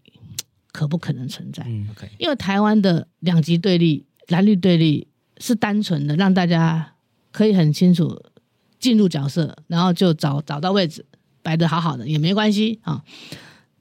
[0.70, 1.64] 可不可能存在？
[1.66, 4.04] 嗯，OK，因为台湾的两极对立。
[4.28, 6.94] 蓝绿对立是单纯的，让大家
[7.30, 8.18] 可以很清楚
[8.80, 11.04] 进入角色，然后就找找到位置，
[11.42, 13.04] 摆的好好的也没关系啊。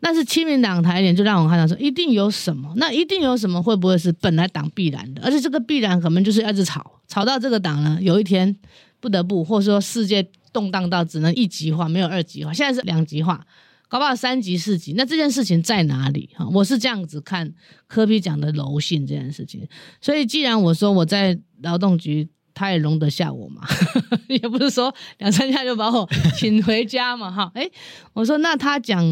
[0.03, 5.21] 但是亲民党台联就让我看到说，一定有什么，那一定有什么，会不会是本来党必然的？
[5.23, 8.53] 而且这个必然可能就是要一直吵，吵到这个党呢，有一天
[8.99, 13.47] 不得不，或者说世界动荡到只能一极化，没有二极化，现在是两极化。
[13.87, 16.27] 搞不好三级四级，那这件事情在哪里？
[16.35, 17.53] 哈，我是这样子看
[17.85, 19.67] 柯 P 讲的柔性这件事情。
[20.01, 23.61] 所以既然我说我在劳动局，他也容得下我嘛，
[24.29, 27.51] 也不是说两三下就把我请回家嘛，哈。
[27.55, 27.69] 哎，
[28.13, 29.05] 我说那他讲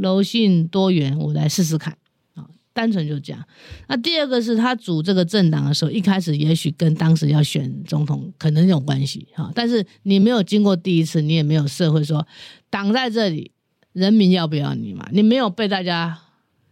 [0.00, 1.96] 柔性多元，我来试试看
[2.34, 3.44] 啊，单纯就这样。
[3.88, 12.26] 那第二个是他组这个政党的时候，一开始也许跟当时要选总统可能有关系哈，但是你没有经过第一次，你也没有社会说
[12.70, 13.52] 党在这里。
[13.94, 15.08] 人民要不要你嘛？
[15.10, 16.16] 你没有被大家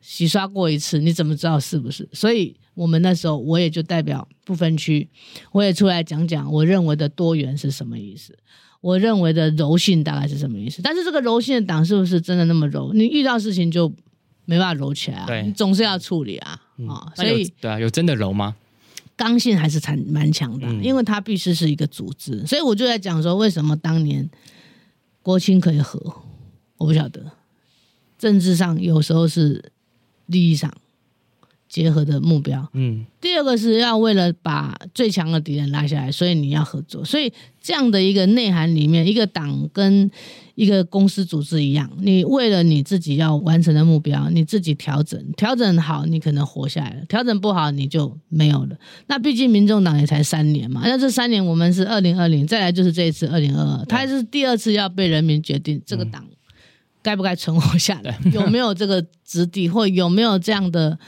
[0.00, 2.08] 洗刷过一次，你怎么知道是不是？
[2.12, 5.08] 所以我们那时候，我也就代表不分区，
[5.50, 8.38] 我也出来讲讲我认为的多元是什么意思，
[8.80, 10.80] 我认为的柔性大概是什么意思。
[10.82, 12.92] 但是这个柔性的党是不是真的那么柔？
[12.92, 13.92] 你遇到事情就
[14.44, 16.60] 没办法柔起来啊，对你总是要处理啊啊！
[16.76, 18.54] 嗯哦，所以对啊，有真的柔吗？
[19.16, 22.44] 刚性还是蛮蛮强的，嗯，因为它必须是一个组织。
[22.46, 24.28] 所以我就在讲说，为什么当年
[25.22, 25.98] 国青可以和？
[26.76, 27.32] 我不晓得，
[28.18, 29.72] 政治上有时候是
[30.26, 30.70] 利益上
[31.68, 32.68] 结合的目标。
[32.72, 37.04] 嗯，第二个是要为了把最强的敌人拉下来，所以你要合作。
[37.04, 40.10] 所以这样的一个内涵里面，一个党跟
[40.54, 48.76] 一个公司组织一样，你为了你自己要完成的目标，你自己调整，调整好，你可能活下来了；调整不好，你就没有了。
[49.08, 56.24] 那毕竟民众党也才三年嘛，那这三年我们是二零二零，再来就是这一次二零二二，它是第二次要被人民决定这个党。
[57.02, 58.18] 该不该存活下来？
[58.32, 60.98] 有没有这个质地，或有没有这样的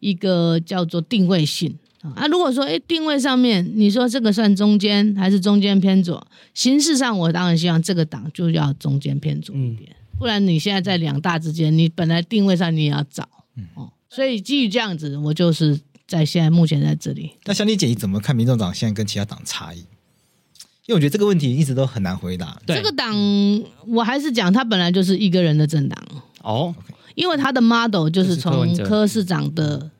[0.00, 1.76] 一个叫做定位性
[2.14, 2.26] 啊？
[2.28, 6.26] 如果说，哎，定位上面，你说这个算中间还是中间偏左？
[6.54, 13.28] 形式上，我当然希望这个党就要中间偏左一点，不然你现在在两大之间，你本来定位上你也要找
[13.74, 13.90] 哦。
[14.08, 17.32] 所以基于这样子，我就是在现在目前在这里。
[17.44, 19.78] 那香丽姐，你怎么看民众党现在跟其他党差异？
[20.86, 22.58] 因为我觉得这个问题一直都很难回答。
[22.64, 23.14] 对这个党，
[23.86, 26.02] 我还是讲，他本来就是一个人的政党
[26.40, 26.74] 哦。
[27.18, 29.90] 因为他的 model 就是从柯市长的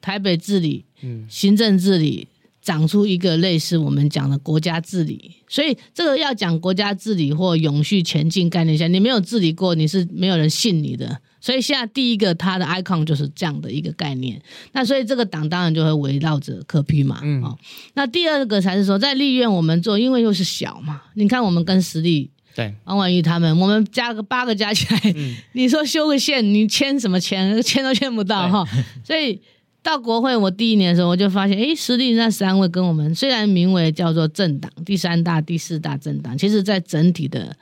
[0.00, 0.84] 台北治理、
[1.28, 2.26] 行政治理
[2.60, 11.20] 长出一个类似我们讲的国家治理，所以这个要讲国家治理或永续前进概念下，你没有治理过，你是没有人信你的。
[11.40, 17.56] 所以现在第一个他的 icon 就是这样的一个概念，那所以这个党当然就会围绕着柯 P 嘛，嗯，哦，
[17.94, 22.74] 那第二个才是说在立院我们做，因为又是小嘛，你看我们跟实力对。
[22.84, 27.62] 王婉玉他们，我们加个八个加起来，嗯，你说修个线，你签什么签？
[27.62, 28.66] 签都签不到哈，
[29.04, 29.40] 所以
[29.82, 37.56] 到国会我第一年的时候，我就发现，诶，实力那三位跟我们虽然名为叫做政党，第三大、第四大政党，其实在整体的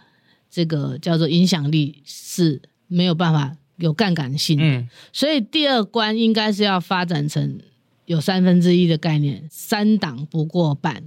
[0.48, 3.56] 这个叫做影响力是没有办法。
[3.78, 7.58] 有杠杆性，嗯，所以第二关应该是要发展成
[8.06, 11.02] 有三分之一的概念，三党不过半，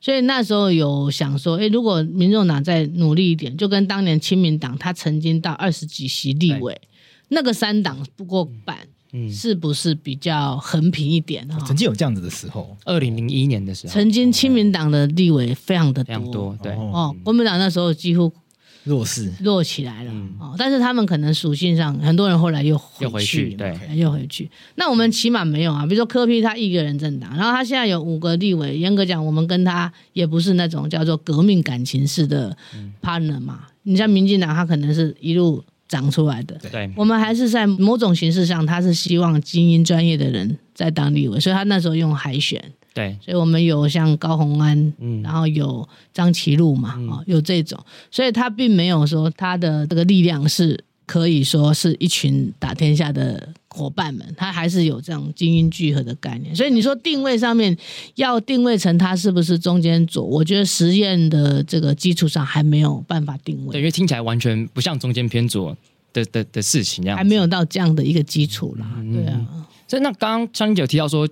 [0.00, 6.80] 所以那时候有想说，哎，如果民众党再努力一点，就跟当年亲民党他曾经到二十几席立委，
[7.28, 8.78] 那个三党不过半。
[9.10, 11.58] 嗯，是不是比较横平一点哈？
[11.66, 16.72] 曾经有这样子的时候，二零零一年的时候，曾经亲民党的立委非常的多，非常多，对。
[16.72, 18.30] 哦，国民党那时候几乎
[18.88, 19.30] 弱势。
[19.40, 20.12] 弱起来了。
[20.40, 24.50] 哦，但是他们可能属性上，很多人后来又回去，对，又回去。
[24.76, 32.56] 那我们起码没有啊，比如说柯 P 他一个人政党，然后他现在有五个立委，严格讲，我们跟他也不是那种叫做革命感情式的
[33.02, 33.60] partner 嘛。
[33.82, 35.62] 你像民进党，他可能是一路。
[35.90, 42.62] 长出来的，对，我们还是在某种形式上，他是希望精英专业的人在当立委，所以他那时候用海选，
[42.94, 47.78] 对，所以我们有像高虹安，嗯，然后有张其禄嘛，哦、嗯，有这种，
[48.10, 57.76] 所以他并没有说他的这个力量是可以说是一群打天下的伙伴们，他还是有这种精英聚合的概念，所以你说定位上面
[58.16, 65.76] 要定位成他是不是中间左，我觉得实验的这个基础上还没有办法定位，对，因为听起来完全不像中间偏左。
[66.10, 69.46] 的的的事情，这样还没有到这样的一个基础啦，嗯、对啊。
[69.86, 71.28] 所以那刚刚香伶姐有提到说，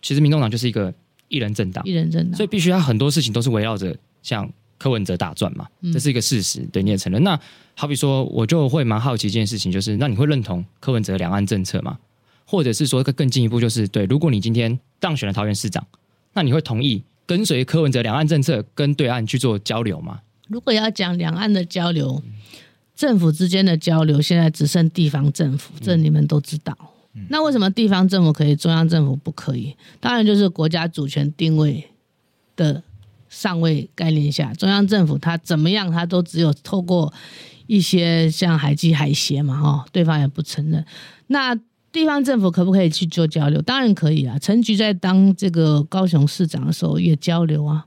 [0.00, 0.94] 其实民众党就是一个
[1.30, 7.24] 一人政党，一人政党，所以必须他很多事情都是围绕着像柯文哲打转嘛，这是一个事实，对，你也承认。
[7.24, 7.40] 那
[7.74, 11.98] 好比说，我就会蛮好奇一件事情，就是那你会认同柯文哲两岸政策吗？
[12.44, 15.86] 或者是说更进一步，就是对，如果你今天当选了桃园市长，
[16.34, 20.20] 那你会同意跟随柯文哲两岸政策跟对岸去做交流吗？
[20.48, 22.22] 如果要讲两岸的交流。
[22.96, 26.76] 政府之间的交流现在只剩地方政府，这你们都知道。
[26.78, 26.86] 嗯、
[27.28, 29.76] 那为什么地方政府可以，中央政府不可以？
[29.98, 31.90] 当然就是国家主权定位
[32.54, 32.82] 的
[33.28, 37.12] 上位概念下，中央政府它怎么样，它都只有透过
[37.66, 40.84] 一些像海基海协嘛，哈，对方也不承认。
[41.26, 41.54] 那
[41.92, 43.60] 地方政府可不可以去做交流？
[43.62, 44.38] 当然可以啊。
[44.38, 47.84] 陈菊在当这个高雄市长的时候也交流啊，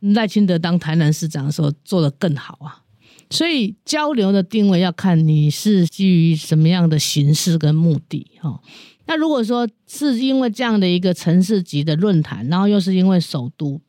[0.00, 2.82] 赖清德当台南市长的时候做得更好啊。
[3.28, 8.60] 所以交流的定位要看你是基于什么样的形式跟目的哈。
[9.06, 13.80] 那如果说是因为这样的一个城市级的论坛，然后又是因为首都，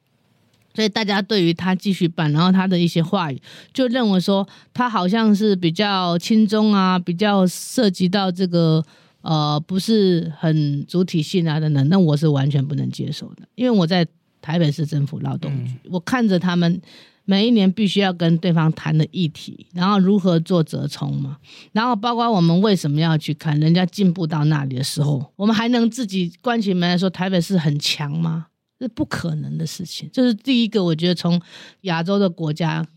[0.73, 3.41] 所以大家对于他继续办，然后他的一些话语
[3.73, 8.83] 就认为说他好像是比较轻中啊，比较涉及到这个
[9.21, 14.07] 呃不是很主体性啊等等，那我是完全不能接受的，因为我在
[14.41, 16.81] 台北市政府劳动局，我看着他们。
[17.29, 21.37] 每一年必须要跟对方谈的议题，然后如何做折冲嘛，
[21.73, 28.47] 然后包括我们为什么要去看人家进步到那里的时候，我们还能自己关起门来说台北是很强吗？
[28.79, 30.09] 这不可能的事情。
[30.13, 31.41] 这是第一个，我觉得从
[31.81, 32.87] 亚洲的国家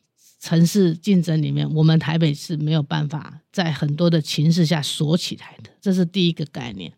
[0.41, 6.93] 城市竞争里面，我们台北是没有办法在很多的情势下锁起来的，这是第一个概念。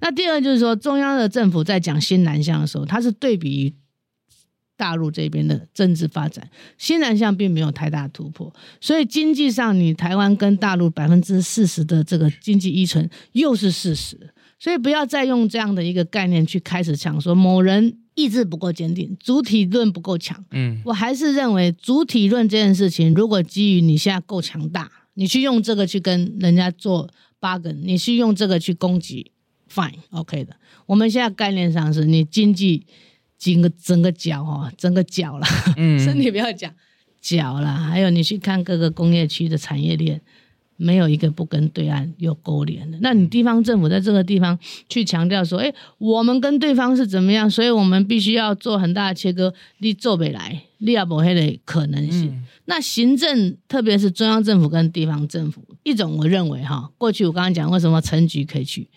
[0.00, 3.74] 那第二就是说，中央的政府在讲新南向的时候，它是对比于。
[4.80, 14.16] 大陆这边的政治发展，新南向并没有太大突破，所以经济上你台湾跟大陆百分之四十的这个经济依存又是事实，
[14.58, 20.42] 所以不要再用这样的一个概念去开始讲说某人意志不够坚定，主体论不够强。
[20.52, 27.06] 嗯，我还是认为主体论这件事情，如果基于你现在够强大，你去用这个去跟人家做
[27.38, 29.30] bargain，你去用这个去攻击
[29.70, 30.56] ，fine，OK 的。
[30.86, 32.86] 我们现在概念上是你经济。
[33.40, 35.46] 整个整个脚哦，整个脚了，
[35.78, 36.70] 嗯、 身体不要讲
[37.22, 37.74] 脚了。
[37.74, 40.20] 还有你去看各个工业区的产业链，
[40.76, 42.98] 没有一个不跟对岸有勾连的。
[43.00, 44.58] 那你地方政府在这个地方
[44.90, 52.26] 去强调说，哎，我们跟对方是怎么样，所以我们必须要做很大的切割，你做不来，你也没那个可能性。
[52.26, 58.88] 嗯、那行政，特别是中央政府跟地方政府，一种我认为哈，过去我刚刚讲为什么陈局可以去，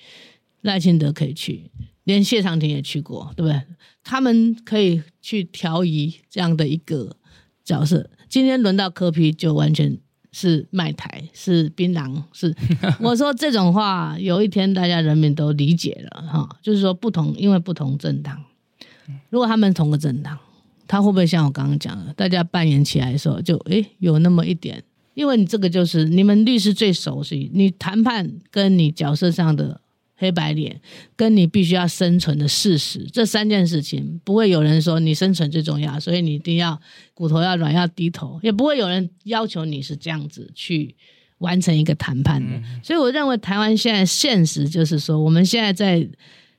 [0.62, 1.72] 赖清德可以去。
[2.06, 3.62] 连谢长廷也去过，对不对？
[4.04, 7.16] 他们可以去调移这样的一个
[7.64, 8.10] 角色。
[8.28, 9.98] 今天轮到柯 P，就完全
[10.32, 12.54] 是卖台，是槟榔，是
[13.00, 16.58] 我说这种话，有一天大家人民都理解了哈。
[16.62, 18.44] 就是说不同，因为不同政党，
[19.30, 20.38] 如果他们同个政党，
[20.86, 24.84] 他会不会像我刚刚讲的，大家扮演起来的时候，就诶有那么一点？
[25.14, 29.80] 因为你这个就是你们律师最熟悉，你谈判跟你角色上的。
[30.24, 30.80] 黑白脸
[31.16, 36.82] 跟你必须要生存的事实，这三件事情不会有人说你生存最重要，所以你一定要
[37.14, 40.96] 骨头要软要低头，也不会有人要求你是这样子去
[41.40, 42.60] 完成一个谈判的。
[42.82, 46.08] 所以我认为台湾现在现实就是说，我们现在在。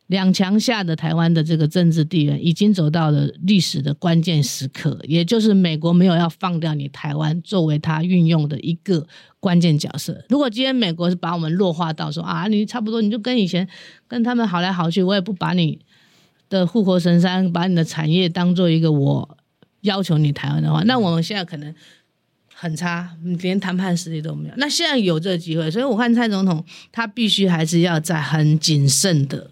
[0.09, 9.07] 两强下的台湾的这个政治地缘已经走到了历史的关键时刻，也就是美国没有要放掉你台湾作为它运用的一个
[9.40, 10.23] 关键角色。
[10.29, 13.67] 如果今天美国是把我们弱化到说啊，你差不多你就跟以前
[14.07, 15.79] 跟他们好来好去，我也不把你
[16.50, 19.38] 的护国神山、把你的产业当做一个我
[19.81, 21.75] 要求你台湾的话，那我们现在可能
[22.52, 24.55] 很差，连谈判实力都没有。
[24.59, 29.50] 那现在有这个机会，所以我看蔡总统他必须还是要在很谨慎的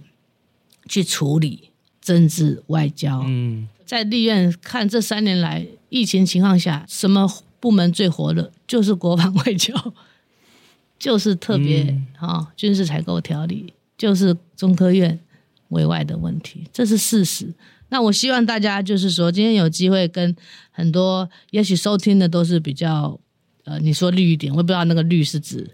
[0.89, 1.71] 去处理
[2.01, 3.23] 政治外交。
[3.27, 7.31] 嗯，在立院看这三年来疫情情况下，什么
[7.61, 9.95] 部门最活的，就是国防外交，
[10.99, 11.83] 就是特别
[12.19, 15.19] 啊、嗯哦、军事采购条例，就是中科院
[15.69, 17.55] 委外的问题，这是事实。
[17.91, 20.35] 那我希望大家就是说，今天有机会跟
[20.71, 23.21] 很多，也许收听的都是比较，
[23.65, 25.71] 呃，你说绿一点，我也不知道那个绿是指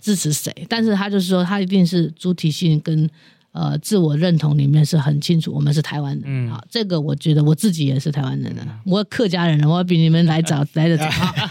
[0.00, 3.10] 支持谁，但是他就是说，他一定是主体性跟。
[3.56, 6.22] 呃，自我认同里面是很清楚，我们是台湾人。
[6.26, 11.06] 嗯，好，这个我觉得我自己也是台湾人的，我客家人，我比你们来早来得早，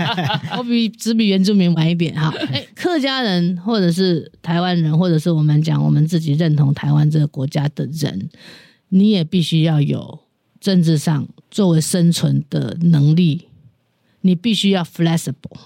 [0.59, 2.31] 我比只比原住民晚一点哈。
[2.51, 8.29] 哎， 客家人或者是台湾人，或者是我们讲我们自己认同台湾这个国家的人，
[8.89, 10.19] 你也必须要有
[10.59, 13.47] 政治上作为生存的能力，
[14.21, 15.57] 你必须要 flexible。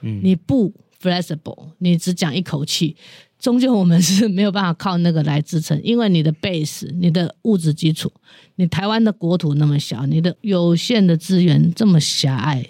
[0.00, 0.72] 嗯，你不
[1.02, 2.96] flexible，你只讲一口气。
[3.38, 8.10] 终究我们是没有办法靠那个来支撑，因为你的 base、你的物质基础，
[8.56, 12.66] 你台湾的国土那么小，你的有限的资源这么狭隘，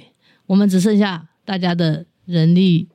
[0.47, 2.89] 我们只剩下大家的人力、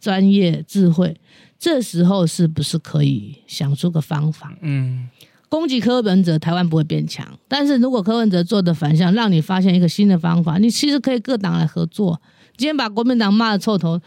[0.00, 1.20] 专业、智慧，
[1.58, 4.56] 这时候是不是可以想出个方法？
[4.62, 5.08] 嗯，
[5.48, 12.20] 攻击柯文哲，台湾不会变强，但是如果柯文哲做的反向，让你发现一个新的方法，你其实可以各党来合作。
[12.56, 14.00] 今天把国民党骂的臭头。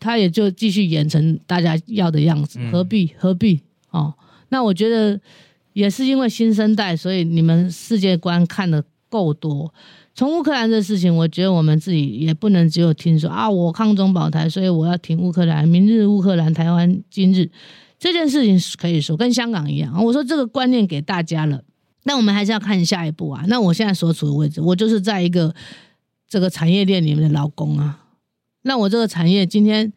[0.00, 4.12] 他也就继续演成大家要的样子，何必何必哦？
[4.48, 5.20] 那我觉得
[5.74, 9.72] 也是因为新生代，所以你们世界观看的够多。
[10.12, 15.66] 从乌克兰的事情，我觉得我们自己也不能只有听说啊，我抗中保台，所以我要挺乌克兰。
[15.66, 17.48] 明日乌克兰，台湾今日
[17.98, 20.04] 这件事情可以说跟香港一样。
[20.04, 21.62] 我说这个观念给大家了，
[22.02, 23.44] 那我们还是要看下一步啊。
[23.46, 25.54] 那我现在所处的位置，我就是在一个
[26.28, 27.99] 这个产业链里面的劳工啊。
[28.62, 29.92] 那我这个产业今天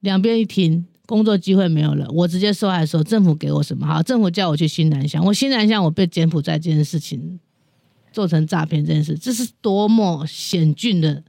[0.00, 3.86] 两边一停，工作机会没有了，我直接受害的时候，政府给我什么？
[3.86, 7.40] 好，政府叫我去新南向，我新南向我被柬埔寨这件事情
[8.12, 11.24] 做成诈骗这件事，这是多么险峻的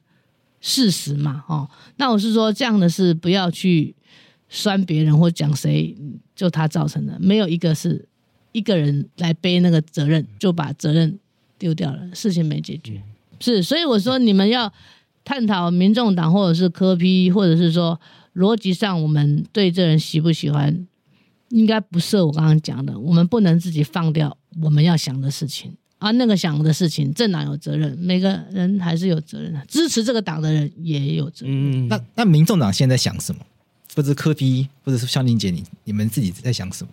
[0.61, 1.43] 事实嘛！
[1.47, 3.95] 哦，那我是说这样的事不要去
[4.49, 5.95] 酸别人或讲谁，
[6.35, 8.07] 就他造成的，没有一个是
[8.51, 11.17] 一个人来背那个责任，就把责任
[11.57, 13.01] 丢掉了，事情没解决。
[13.39, 14.71] 是，所以我说你们要。
[15.29, 18.01] 探讨民众党或者是柯批或者是说
[18.33, 20.87] 逻辑上，我们对这人喜不喜欢，
[21.49, 22.97] 应该不是我刚刚讲的。
[22.97, 29.63] 我们不能自己放掉我们要想的事情，而那个想的事情，政党有责任，每个人还是有责任的。
[29.67, 31.85] 支持这个党的人也有责任。
[31.85, 33.41] 嗯，那那民众党现在想什么？
[33.95, 36.89] 或者是柯 P，或者是香伶姐，你你们自己在想什么？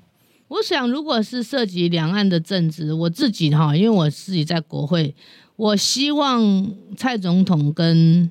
[0.48, 5.14] 我想，如果是涉及两岸的政治，我自己哈，因为我自己在国会。
[5.56, 8.30] 我希望蔡总统跟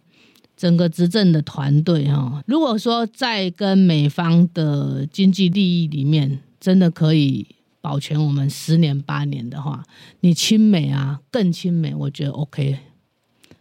[0.56, 7.46] 整个执政的团队哈，如果说在跟美方的经济利益里面真的可以
[7.82, 9.84] 保全我们十年八年的话，
[10.22, 12.78] 你亲美啊，更亲美，我觉得 OK。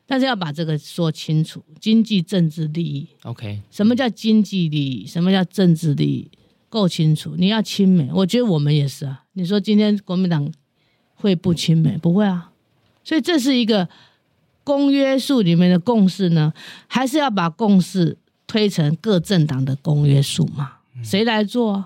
[0.06, 3.60] 但是要把这个说清楚，经济政治利益 OK。
[3.70, 5.06] 什么叫经济利益？
[5.06, 6.30] 什么叫政治利益？
[6.68, 7.34] 够清楚。
[7.36, 9.24] 你要亲美，我觉得我们也是啊。
[9.32, 10.52] 你说今天国民党
[11.14, 11.96] 会不亲美？
[11.96, 12.50] 不会啊。
[13.04, 13.88] 所以这是一个
[14.64, 16.52] 公约数里面的共识呢，
[16.86, 20.78] 还是要把共识推成各政党的公约数嘛？
[21.02, 21.84] 谁来做？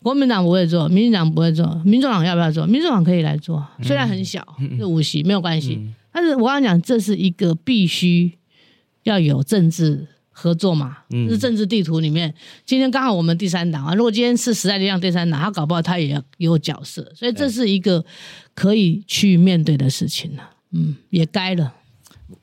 [0.00, 2.64] 国民党不会做，民进党不会做，民众党要不要做？
[2.66, 4.46] 民众党可以来做，虽然很小，
[4.78, 5.78] 是五席没有关系。
[6.12, 8.38] 但是我刚刚讲，这是一个必须
[9.02, 10.06] 要有政治
[10.40, 12.32] 合作嘛，嗯是政治地图里面。
[12.64, 18.04] 今天刚好我们第三党啊，如果今天是时代力量第三党，他搞不好他也要有角色，所以这是一个。
[18.58, 21.72] 可以去面对的事情了，嗯，也该了。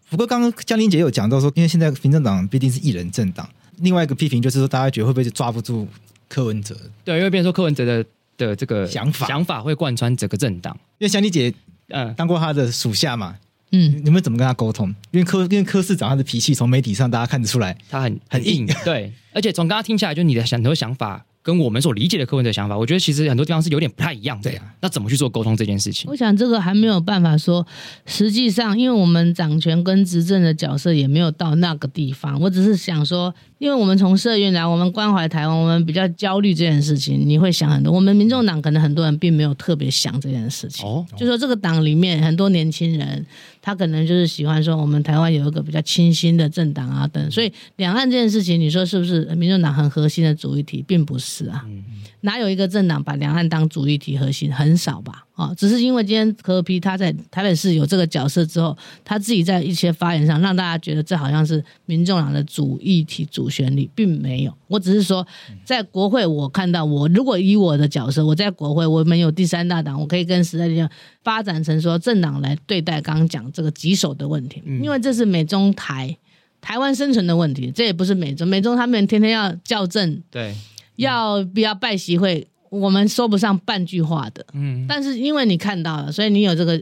[0.10, 3.46] 不过刚刚江玲姐有讲到说，因为现在民政党毕竟是一人政党，
[3.80, 5.86] 另外一个批评就是说，大家觉得会不会就抓不住
[6.30, 6.74] 柯文哲？
[7.04, 8.06] 对，因为变成说柯文哲的
[8.38, 10.74] 的这个想法想法会贯穿整个政党。
[11.00, 11.54] 因为江玲姐
[11.89, 13.36] 嗯当过他的属下嘛，
[13.78, 14.88] 嗯，你们怎么跟他沟通？
[15.11, 21.26] 因为柯因为柯市长他的脾气从媒体上大家看得出来，他很很硬，对， 而且从刚刚听下来，就你的很多想法。
[21.46, 24.50] 跟我们所理解的柯文哲想法，我觉得其实很多地方是有点不太一样的。
[24.50, 26.10] 对啊，那怎么去做沟通这件事情？
[26.10, 27.64] 我想这个还没有办法说。
[28.08, 32.41] 实际上，因为我们掌权跟执政的角色也没有到那个地方。
[32.41, 37.22] 我只是想说，因为我们从社运来，我们关怀台湾，我们比较焦虑这件事情。
[37.24, 37.93] 你会想很多。
[37.93, 40.84] 我们民众党可能很多人并没有特别想这件事情。
[40.84, 43.24] 哦，就说这个党里面很多年轻人，
[43.62, 47.30] 他可能就是喜欢说我们台湾有一个比较清新的政党啊等。
[47.30, 51.34] 所以两岸这件事情，你说是不是民众党很核心的主议题，并不是。
[51.36, 51.63] 事啊。
[51.67, 51.83] 嗯、
[52.21, 54.53] 哪有一个政党把两岸当主议题核心？
[54.53, 55.25] 很少吧？
[55.33, 64.53] 啊、哦，只是因为今天柯 P 他在台北市有这个角色之后，他自己在一些发言上让大家觉得这好像是民众党的主议题、主旋律，并没有。
[64.67, 65.27] 我只是说，
[65.65, 70.89] 在国会我看到我如果以我的角色，我在国会我们有第三大党，我可以跟时代力量
[71.23, 76.17] 发展成说政党来对待刚刚讲这个棘手的问题，因为这是美中台。
[76.61, 80.55] 台湾生存的问题，这也不是美中，美中他们天天要校正，对，
[80.96, 84.46] 要不要拜席会，我们说不上半句话的。
[84.54, 86.82] 嗯，但是因为你看到了，所以你有这个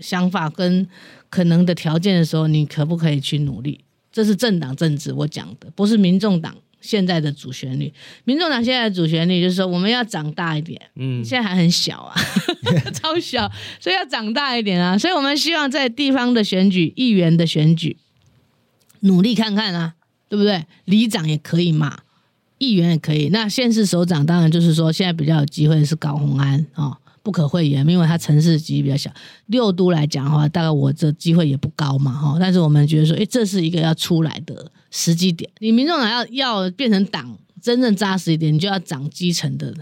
[0.00, 0.86] 想法跟
[1.28, 3.84] 可能的条件的时候，你可不可以去努力？
[4.10, 7.92] 这是政党政治，我讲的不是民众党现在的主旋律。
[8.24, 10.78] 民众党现在的主旋律就是说，我们要长大一点。
[10.96, 12.14] 嗯，现在还很小啊，
[12.92, 14.98] 超小，所以要长大一点啊。
[14.98, 17.96] 所以我们希望在地方的选举、议员的选举。
[19.00, 19.94] 努力看看啊，
[20.28, 20.64] 对不对？
[20.84, 22.00] 里长也可以嘛，
[22.62, 23.28] 议员也可以。
[23.30, 29.10] 那县市首长当然就是说，现在比较有机会是高红安哦，不可讳言，因为他城市级比较小。
[29.46, 32.36] 六都来讲的话，大概我这机会也不高嘛哈。
[32.38, 35.50] 但是我们觉得说，诶，这是一个要出来的时机点。
[35.58, 39.74] 你民众党要要变成党真正扎实一点，你就要长基层的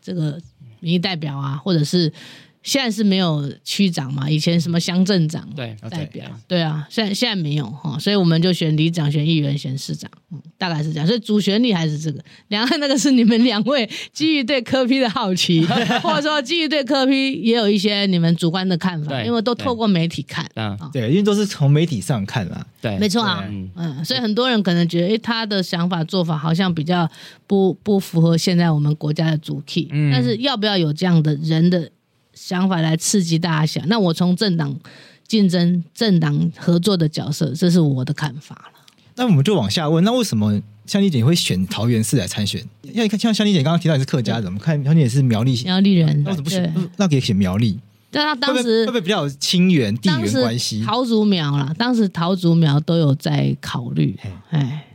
[0.00, 0.40] 这个
[0.80, 2.12] 民意代表啊，或者是。
[2.60, 4.28] 现在是没有区长嘛？
[4.28, 11.06] 以前什么乡镇长对代表对啊，现在现在没有哈，所以我们就选里长、选议员、选市长，嗯，大概是这样。
[11.06, 12.22] 所以主旋律还是这个。
[12.48, 15.64] 两岸那个是你们两位 基于对科批的好奇，
[16.02, 23.42] 或者说基于对科批也有一些你们主观的看法，因为都透过媒体看啊，对，因为都是从媒体上看啦，对，没错啊，
[23.76, 27.08] 嗯，所以很多人可能觉得，哎，他的想法做法好像比较
[27.46, 31.90] 不不符合现在我们国家的主 key，但是要不要有这样的人的？
[32.34, 34.78] 想法来刺激大家想，那我从政党
[35.26, 38.77] 竞争、政党合作的角色，这是我的看法了。
[39.18, 42.64] 那我们就往下问，那为什么香丽姐会选桃园市来参选？
[42.82, 46.72] 因为像香丽姐刚刚提到你是客家人，怎么看香丽姐是苗栗苗栗人，那怎么不选？
[46.96, 47.78] 那可以选苗栗？
[48.10, 50.82] 但他当时会不会比较有亲缘地缘关系？
[50.84, 54.16] 桃竹苗啦，当时桃竹苗都有在考虑。
[54.50, 54.86] 哎，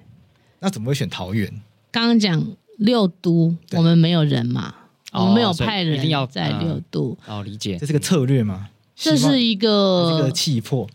[0.62, 1.48] 那怎么会选桃园？
[1.92, 2.44] 刚刚讲
[2.78, 4.74] 六都，我们没有人嘛。
[5.12, 8.70] 我们没有派人要在六都哦，理解，这是个策略吗？
[8.96, 10.88] 这是一个这个气魄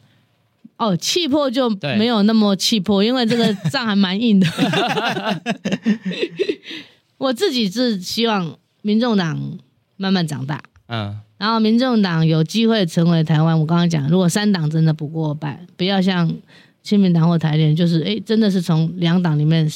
[0.79, 1.69] 哦，气魄就
[1.99, 4.47] 没有那么气魄，因为这个 仗还蛮硬的。
[7.19, 9.59] 我自己是希望民众党
[9.97, 13.59] 慢慢长大，嗯，然后民众党有机会成为台湾。
[13.59, 16.33] 我刚刚讲，如果三党真的不过半，不要像
[16.83, 19.71] 亲民党或台联，就是哎，真的是从两党里面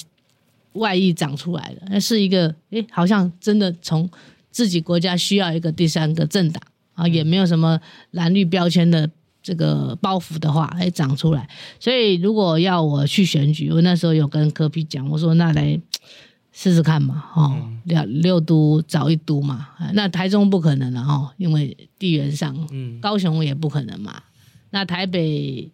[0.74, 4.08] 外溢长出来的，那是一个哎，好像真的从。
[4.52, 7.80] 自己国家需要一个第三个政党啊，也没有什么
[8.10, 9.08] 蓝绿标签的
[9.42, 11.48] 这个包袱的话，哎，长出来。
[11.80, 15.80] 所以如果要我去选举，我那时候有跟柯比讲，我说那来
[16.52, 22.56] 试试看嘛，哦，六六都找一都嘛，那台中不可能了哦，因为地缘上，
[23.00, 24.22] 高雄也不可能嘛，
[24.70, 25.70] 那台北。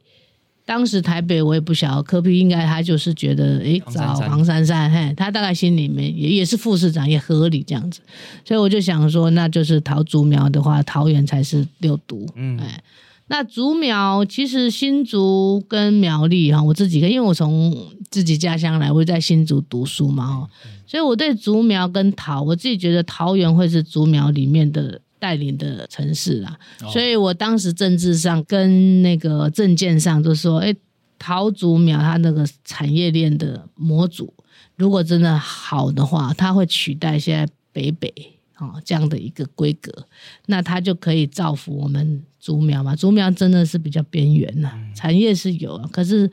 [0.64, 8.02] 当时台北我也不晓得，柯比应该他就是觉得，哎，找黄珊珊，嘿，他大概心里面也也是副市长，也合理这样子，
[8.44, 12.82] 所以我就想说，那就是桃竹苗的话，桃园才是六都，嗯，哎，
[13.28, 17.74] 那竹苗其实新竹跟苗栗哈，我自己，因为我从
[18.10, 20.50] 自己家乡来，我在新竹读书嘛，哈，
[20.86, 25.00] 所以我对竹苗跟桃，我自己觉得桃园会是竹苗里面的。
[25.20, 26.56] 带领的城市啊，
[26.92, 30.72] 所以我当时政治上跟那个政见上就说，哎，
[31.18, 34.32] 桃竹苗它那个产业链的模组，
[34.76, 38.14] 如果真的好的话，它会取代现在北北
[38.66, 39.90] 啊这样的一个规格，
[40.46, 42.94] 那它就可以造福我们竹苗嘛。
[42.94, 46.30] 竹苗真的是比较边缘呐，产业是有啊，可是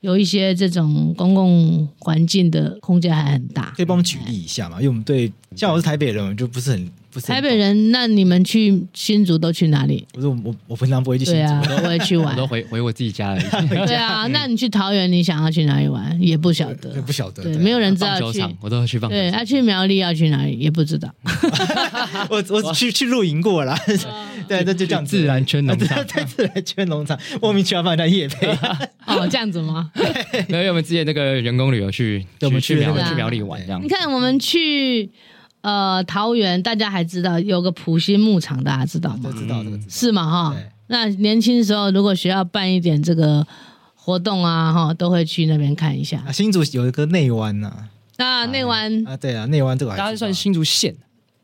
[0.00, 3.72] 有一些这种公共环境的空间还很大。
[3.76, 4.76] 可以帮我们举例一下嘛？
[4.76, 6.90] 因为我们对像我是台北人，我就不是很。
[7.24, 10.06] 台北人，那你们去新竹都去哪里？
[10.12, 13.68] 不是我，我我平常不会去新竹，对啊，我都会去玩，我都回回我自己家而已。
[13.86, 16.16] 对啊， 那你去桃园，你想要去哪里玩？
[16.20, 18.42] 也不晓得，不晓得，对，没有人知道去。
[18.60, 19.22] 我都会去棒球场。
[19.24, 21.12] 对，他去苗栗要去哪里也不知道。
[22.28, 23.76] 我我去去露营过了，
[24.46, 25.04] 对，那就这样。
[25.04, 28.46] 自然圈农场，对，自然圈农场，莫名其妙放人家业配。
[29.06, 29.90] 哦，这样子吗？
[30.48, 33.82] 因为我们之前那个员工旅游去，我们去苗去苗栗玩这样。
[33.82, 35.10] 你看我们去。
[35.68, 39.30] 呃，桃园大家还知道有个普心牧场，大家知道吗？
[39.36, 40.24] 知道这个是吗？
[40.24, 40.56] 哈，
[40.86, 43.46] 那年轻时候如果学校办一点这个
[43.94, 46.24] 活动啊，哈，都会去那边看一下。
[46.32, 47.70] 新竹有一个内湾呐，
[48.16, 49.06] 啊，内湾。
[49.06, 50.96] 啊，对啊，内湾这个大家算新竹县，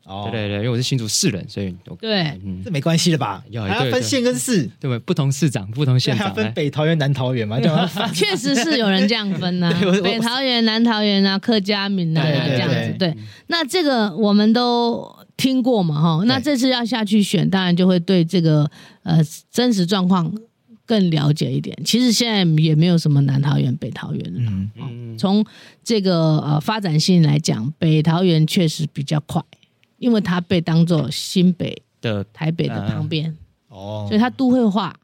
[0.05, 3.43] 哦，对对对，因为我是新竹市人，所以对，嗯，这没关系的吧？
[3.49, 5.05] 要还要分县跟市，对不？
[5.05, 7.59] 不同市长、不同县长，还要分北桃园、南桃园嘛？
[8.13, 9.69] 确实是有人这样分呐，
[10.03, 12.95] 北桃园、南桃园啊，客家闽啊这样子。
[12.99, 13.15] 对，
[13.47, 15.99] 那这个我们都听过嘛？
[16.19, 18.69] 哈，那这次要下去选，当然就会对这个
[19.03, 19.19] 呃
[19.51, 20.31] 真实状况。
[20.87, 24.39] 更了解一点，其实现在也没有什么南桃园、北桃园了。
[24.39, 25.43] 嗯嗯，从
[25.83, 29.41] 这个呃发展性来讲，北桃园确实比较快，
[29.97, 33.35] 因为它被当做新北的台北的旁边
[33.69, 34.95] 哦，所以它都会化，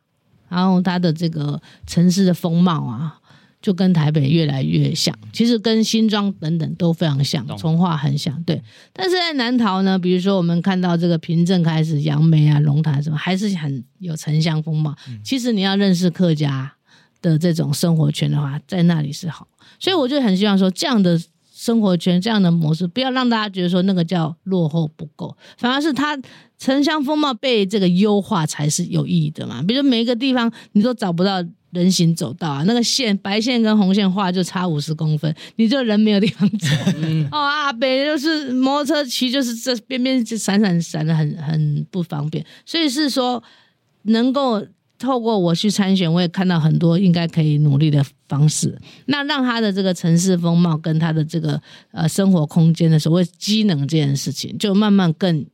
[0.50, 3.18] 然后它的这个城市的风貌啊。
[3.62, 8.60] 就跟台北越来越像，其实跟新庄等等都非常像，从化很像，对。
[8.92, 14.96] 但是在南投呢，比如说我们看到这个平镇开始杨梅啊、龙潭什么，还是很有城乡风貌。
[15.24, 16.74] 其实你要认识客家
[17.22, 19.48] 的这种生活圈的话，在那里是好。
[19.80, 21.22] 所以我就很希望说，这样的
[21.62, 26.20] 生活圈、这样的模式，不要让大家觉得说那个叫落后不够，反而是它
[26.58, 29.62] 城乡风貌被这个优化才是有意义的嘛。
[29.62, 31.46] 比如每一个地方你都找不到。
[31.74, 36.68] 人行走道啊，那个线白线跟红线画就差五十公分，你就人没有地方走。
[37.02, 42.46] 嗯、哦啊，北就是摩托车骑，就是这边边就闪闪闪的很很不方便。
[42.66, 43.42] 所以是说，
[44.02, 44.62] 能够
[45.02, 48.80] 透过我去参选，我也看到很多应该可以努力的方式。
[49.08, 55.46] 那让他的这个城市风貌跟他的这个呃生活空间的所谓机能这件事情，就慢慢更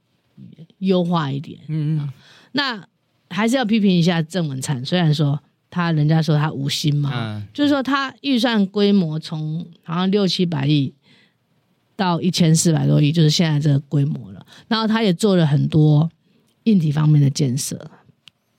[0.80, 1.60] 优化一点。
[1.68, 2.10] 嗯嗯。
[2.52, 2.88] 那
[3.30, 5.40] 还是要批评一下郑文灿，虽然说。
[5.70, 10.92] 他人家说他无心嘛，嗯、就是说他预算规模从好像六七百亿
[11.94, 14.44] 到一千四百多亿，就是现在这个规模了。
[14.70, 16.10] 然后他也做了很多
[16.64, 17.78] 硬体方面的建设。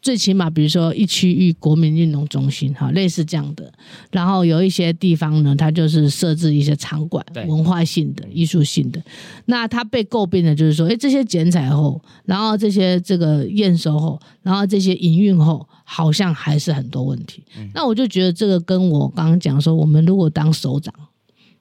[0.08, 3.70] 最起码，比如说一区域国民运动中心，哈，类似这样的。
[4.10, 9.02] 然后有一些地方呢，它就是设置一些场馆，文化性的、艺术性的。
[9.44, 17.44] 那它被诟病的就是说，哎，这些剪彩后，然后这些这个验收后，然后这些营运后，好像还是很多问题。
[17.58, 20.94] 嗯、那我就觉得这个跟我刚刚讲说，我们如果当首长，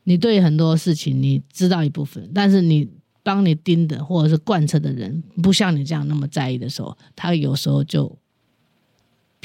[0.06, 2.88] 你对很多事情你知道一部分，但是你
[3.24, 8.18] 帮你盯的或者是贯彻的人，不像你这样那么在意的时候，他有时候就。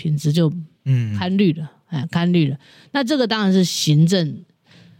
[0.02, 0.52] 品质就
[0.84, 2.58] 嗯堪虑了，哎，堪虑了。
[2.90, 4.42] 那这个当然是行政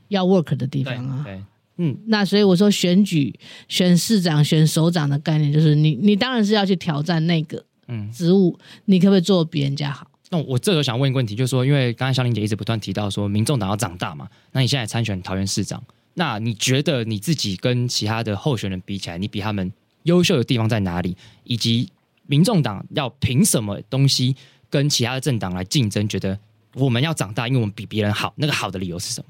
[0.07, 1.23] 要 work 的地方啊。
[1.25, 1.43] 对，对
[1.79, 3.35] 嗯，那所以我说选举
[3.67, 10.07] 选市长选首长的概念就是你你当然是要去挑战那个嗯职务，你可不可以做比人家好？
[10.31, 15.83] 那我这个想问一个问题，就是说，因为刚才小玲姐一直不断提到说，民众党要长大嘛，那你现在参选桃园市长，
[16.15, 19.73] 那你觉得你自己跟其他的候选人比起来，你比他们
[20.05, 21.17] 优秀的地方在哪里？
[21.45, 21.89] 以及
[22.27, 24.37] 民众党要凭什么东西？
[24.73, 26.39] 跟其他的政党来竞争，觉得
[26.75, 28.33] 我们要长大，因为我们比别人好。
[28.37, 29.27] 那个好的理由是什么？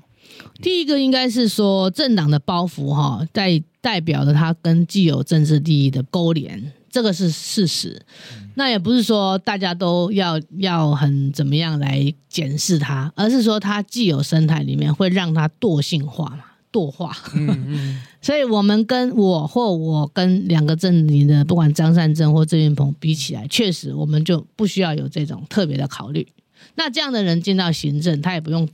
[0.62, 8.00] 第一个应该是说政党的包袱哈，代代表着他跟既有政治利益的勾连，这个是事实。
[8.30, 16.44] 嗯、那也不是说大家都要要很怎么样来检视它，而是说它既有生态里面会让它惰性化嘛。
[16.72, 26.26] 惰化，嗯嗯， 所以我们跟我或我跟两个阵营的，不管张善政或郑运鹏比起来，确实我们就不需要有这种特别的考虑。
[26.74, 28.68] 那这样的人进到行政，他也不用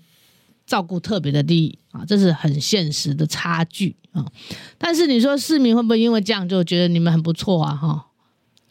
[0.66, 4.24] 照顾特别的利益啊，这是很现实的差距啊。
[4.76, 7.74] 但是你说市民会不会因为这样就觉得你们很不错啊？
[7.74, 8.06] 哈？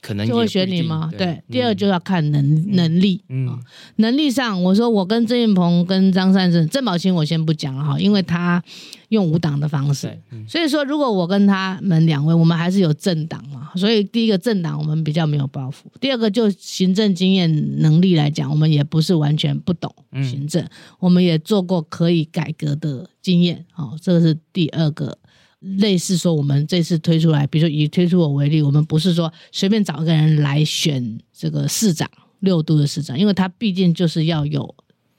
[0.08, 1.12] 可能就会选你吗？
[1.18, 3.60] 对，嗯、第二就要看能能力，嗯，嗯
[3.98, 8.64] 能力上，我说我跟郑运鹏、跟张善政、郑宝清，我先不讲了哈，因为他
[9.10, 19.94] 用无党的方式，嗯、所以说如果我跟他们两位，我们还是有政党嘛，所以第一个政党我们比较没有包袱，第二个就行政经验能力来讲，我们也不是完全不懂
[20.24, 25.18] 行政，嗯、我们也做过可以改革的经验，哦，这个是第二个。
[25.60, 32.08] 类似说，我们这次推出来，比如说以推出我为例，我们不是说随便找一个人来选这个市长，
[32.42, 34.76] 六都的市长，因为他毕竟就是要有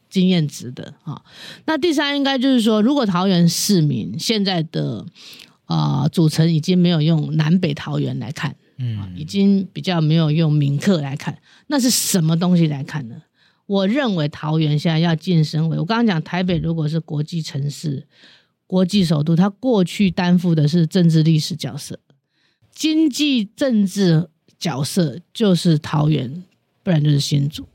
[0.08, 1.20] 经验值的啊。
[1.66, 5.04] 那第三，应该就是说，如果桃园市民现在的
[5.64, 11.36] 啊、呃、组成已经没有用南北桃园来看，嗯，已经比较没有用民客来看，
[11.66, 13.16] 那是什么东西来看呢？
[13.66, 18.06] 我认为桃园现在要晋升为，我刚刚讲台北如果是国际城市。
[18.68, 21.98] 国际首都，它过去担负的是政治历史角色，
[22.70, 26.44] 经济政治角色就是桃园，
[26.82, 27.66] 不然就是新竹。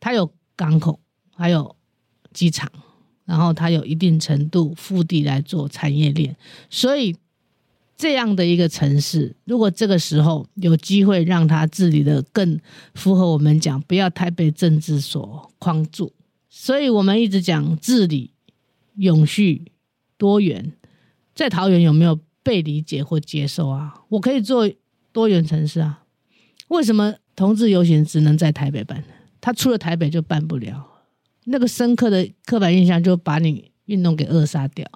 [0.00, 0.98] 它有港口，
[1.36, 1.76] 还有
[2.32, 2.68] 机场，
[3.24, 6.36] 然后它有一定程度腹地来做产业链。
[6.68, 7.14] 所以
[7.96, 12.58] 这样的一个城市，如果这个时候有机会让它治理得更
[12.94, 16.12] 符合我们讲，不要太被政治所框住。
[16.48, 18.32] 所以我们一直讲治理
[18.96, 19.70] 永续。
[20.20, 20.70] 多元，
[21.34, 23.94] 在桃园有没有被理解或接受啊。
[24.10, 24.70] 我可以做
[25.12, 26.04] 多元城市啊，
[26.68, 29.02] 为什么同志游行只能在台北办？
[29.40, 30.86] 他出了台北就办不了，
[31.44, 34.86] 那个深刻的刻板印象就把你运动给扼杀掉。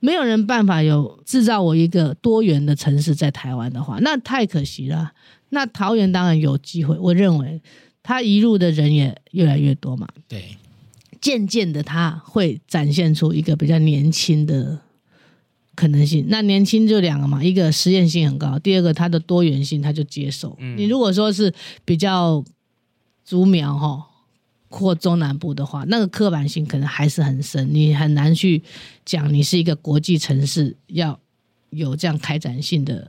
[0.00, 5.12] 没有人办法有制造我一个多元的城市在台湾的话，那太可惜了。
[5.50, 7.62] 那桃园当然有机会，我认为
[8.02, 10.08] 他移入的人也越来越多嘛。
[10.26, 10.56] 对，
[11.24, 14.78] 渐渐的他会展现出一个比较年轻的
[15.74, 16.26] 可能性。
[16.28, 20.54] 那年轻就两个嘛，一个实验性很高，第二个它的多元性他就接受。
[20.60, 21.54] 嗯，你如果说是
[21.86, 22.44] 比较
[23.24, 24.10] 竹苗哈。
[24.70, 28.60] 或中南部的话，那个刻板性可能还是很深，你很难去
[29.04, 31.16] 讲你是一个国际城市要
[31.70, 33.08] 有这样开展性的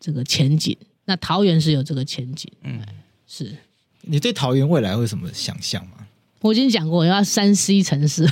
[0.00, 0.74] 这个前景。
[1.04, 2.80] 那桃园是有这个前景，嗯，
[3.26, 3.54] 是。
[4.00, 6.03] 你对桃园未来会有什么想象吗？
[6.44, 8.28] 我已经讲过，我要三 C 城市。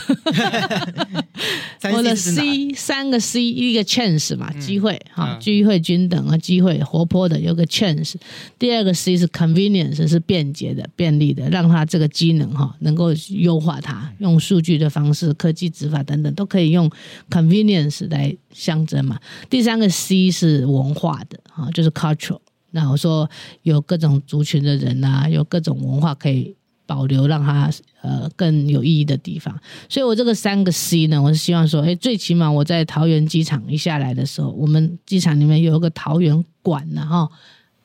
[1.91, 8.17] 我的 C 三个 C，一个 chance 嘛，机会哈，机会均等啊，机会活泼的有个 chance。
[8.59, 16.91] 第二个 C 是 convenience，是便捷的、便利的，让它这个机能哈能够优化它，用数据的方式、科技执法等等都可以用
[17.31, 19.19] convenience 来象征嘛。
[19.49, 22.41] 第三个 C 是文化的哈，就是 cultural。
[22.73, 23.31] 那我说
[23.63, 26.55] 有各种族群的人呐，有各种文化可以。
[26.85, 27.71] 保留让它
[28.03, 29.59] 呃更有意义的地方，
[29.89, 37.31] 所以我这个三个 C 呢，我是希望说，哎，最起码我在桃园机场一下来的时候，我们机场里面有一个桃园馆，然后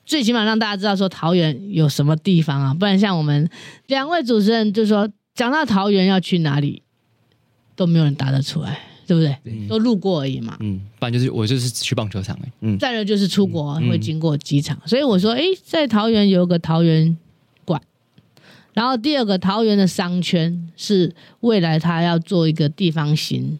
[0.05, 3.49] 最起码让大家知道说桃园有什么地方啊，不然像我们
[3.85, 6.81] 两位主持人就说讲到桃园要去哪里，
[7.75, 9.37] 都没有人答得出来，对不对？
[9.43, 10.57] 对，都路过而已嘛。
[10.59, 17.15] 嗯，不然就是我就是去棒球场哎，嗯，再来就是出国会经过机场，嗯，所以我说，哎，在桃园有个桃园。
[18.77, 23.57] 然后第二个桃园的商圈是未来他要做一个地方型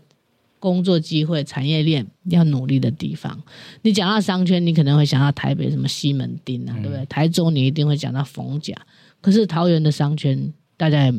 [0.60, 3.42] 工作机会产业链要努力的地方。
[3.82, 7.04] 你讲到商圈，你可能会想到台北什么西门町啊，对不对？
[7.08, 8.76] 台中你一定会讲到逢甲，
[9.20, 11.14] 可是桃园的商圈大家也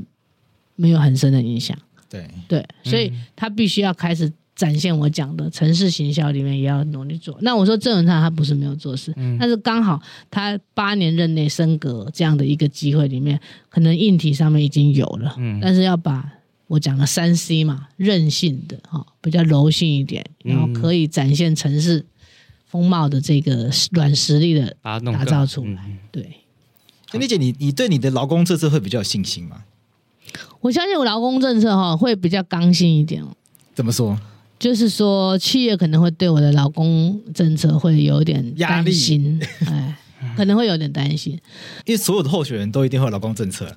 [0.77, 1.77] 没有很深的印象。
[2.09, 4.33] 对对，所以他必须要开始。
[4.59, 7.39] 展现我讲的城市行销里面也要努力做。
[7.43, 16.29] 那我说郑文灿他不是没有做事，嗯、但是刚好他八年任内升格这样的一个机会里面，可能硬体上面已经有了，嗯、但是要把
[16.67, 22.05] 我讲的三 C 嘛，韧性的哈，比较柔性一点，然后可以展现城市
[22.67, 25.81] 风貌的这个软实力的打造出来。
[25.87, 26.29] 嗯、对，
[27.13, 29.63] 那丽姐，你你对你的劳工政策会比较有信心吗？
[30.61, 33.29] 我相信我劳工政策哈会比较刚性一点哦。
[33.73, 34.19] 怎么说？
[34.59, 39.99] 就是说，企业可能会对我的老公政策会有点担心，压力哎，
[40.37, 41.33] 可能会有点担心，
[41.87, 43.73] 因为所有的候选人都一定会有老公政策，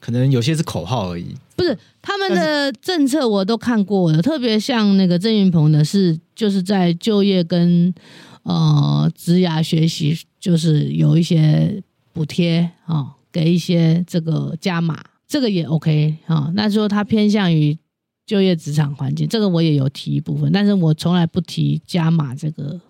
[0.00, 1.36] 可能有些是口号而已。
[1.54, 7.94] 不是他们的政策我都看过了，特别像那个郑云鹏的是，就是在就业跟
[8.42, 11.80] 呃职涯学习，就是有一些
[12.12, 16.50] 补贴啊，给一些这个加码，这个也 OK 啊。
[16.56, 17.78] 那说他偏向于。
[18.26, 22.80] 就业职场环境，这个我也有提一部分，但是我从来不提加码这个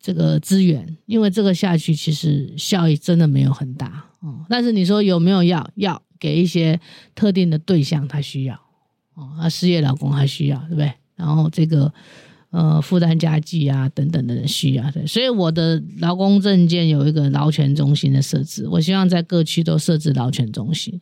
[0.00, 4.44] 这个资源，因为这个下去其实效益真的没有很大哦。
[4.48, 6.80] 但是你说有没有要要给一些
[7.14, 8.60] 特定的对象，他需要
[9.14, 10.92] 哦，啊失业老公还需要，对不对？
[11.16, 11.92] 然后这个。
[12.52, 21.00] 呃，负担家计啊，等等的需要的，所以我的劳工证件有一个劳权中心的设置，我希望在各区都设置劳权中心。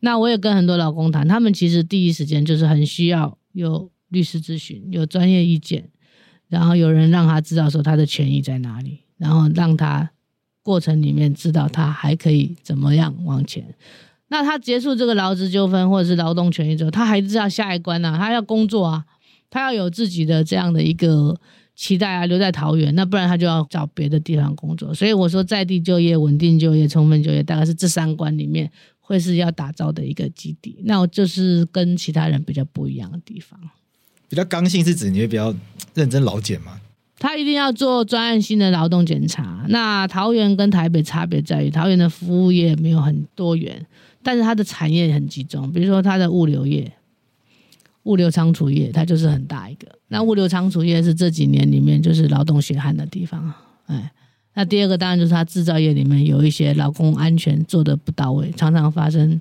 [0.00, 5.88] 那我也跟很多劳工谈，他们其实第一时间就是很需要有律师咨询，有专业意见，
[6.48, 10.10] 然后有人让他知道说他的权益在哪里，然后让他
[10.64, 13.72] 过程里面知道他还可以怎么样往前。
[14.30, 19.04] 那他结束这个劳资纠纷或者是劳动权益之后，他还知道下一关啊，他要工作啊。
[19.50, 21.38] 他要有自己的这样的一个
[21.74, 24.92] 期待啊，留在桃园，那不然他就要找别的地方工作。
[24.92, 30.76] 所以我说，在地就业、稳定就业、充分就业，大概是这三关里面会是要打造的一个基地。
[30.84, 33.58] 那我就是跟其他人比较不一样的地方。
[34.28, 35.54] 比较刚性是指你会比较
[35.94, 36.80] 认真劳检吗？
[37.18, 39.64] 他一定要做专案性的劳动检查。
[39.68, 43.86] 那桃园跟台北差别在于，桃园的服务业没有很多元，
[44.22, 46.92] 但是它的产业很集中，比如说它的物流业。
[48.08, 49.86] 物流仓储业，它就是很大一个。
[50.08, 53.52] 那物流仓储业是这几年里面就是劳动血汗的地方。
[53.84, 54.10] 哎，
[54.54, 59.38] 那第二个当然就是它制造业里面有一些劳工安全做得不到位，常常发生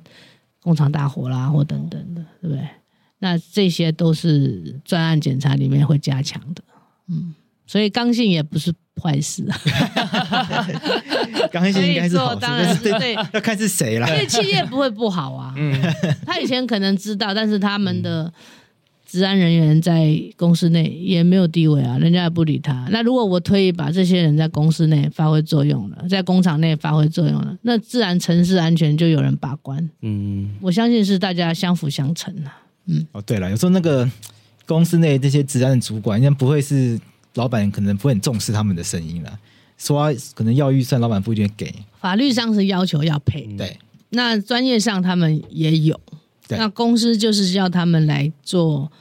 [0.61, 2.68] 工厂大火啦或等等的，对不对？
[3.20, 6.61] 那这些都是专案检查里面会加强的。
[7.07, 7.34] 嗯，
[7.68, 9.45] 所以刚性也不是坏事。
[11.51, 14.07] 刚性应该是好事，当然是对，要看是谁啦。
[14.07, 15.53] 因为企业不会不好啊。
[15.59, 15.80] 嗯，
[16.26, 18.34] 他以前可能知道，但是他们的。
[19.09, 22.86] 治安人员在公司内也没有地位啊，人家也不理他。
[22.91, 29.89] 那如果我推把这些人在公司内发挥作用了，在工厂内发挥作用了，那自然城市安全就有人把关。
[30.01, 32.51] 嗯，我相信是大家相辅相成的。
[32.88, 34.05] 嗯，哦，对了，有时候那个
[34.65, 36.99] 公司内这些治安的主管，应该不会是
[37.38, 39.39] 老板，可能不会很重视他们的声音了。
[39.77, 41.73] 说可能要预算，老板不一定给。
[42.01, 43.77] 法律上是要求要配，对。
[44.09, 45.99] 那专业上他们也有。
[46.49, 48.91] 那公司就是要他们来做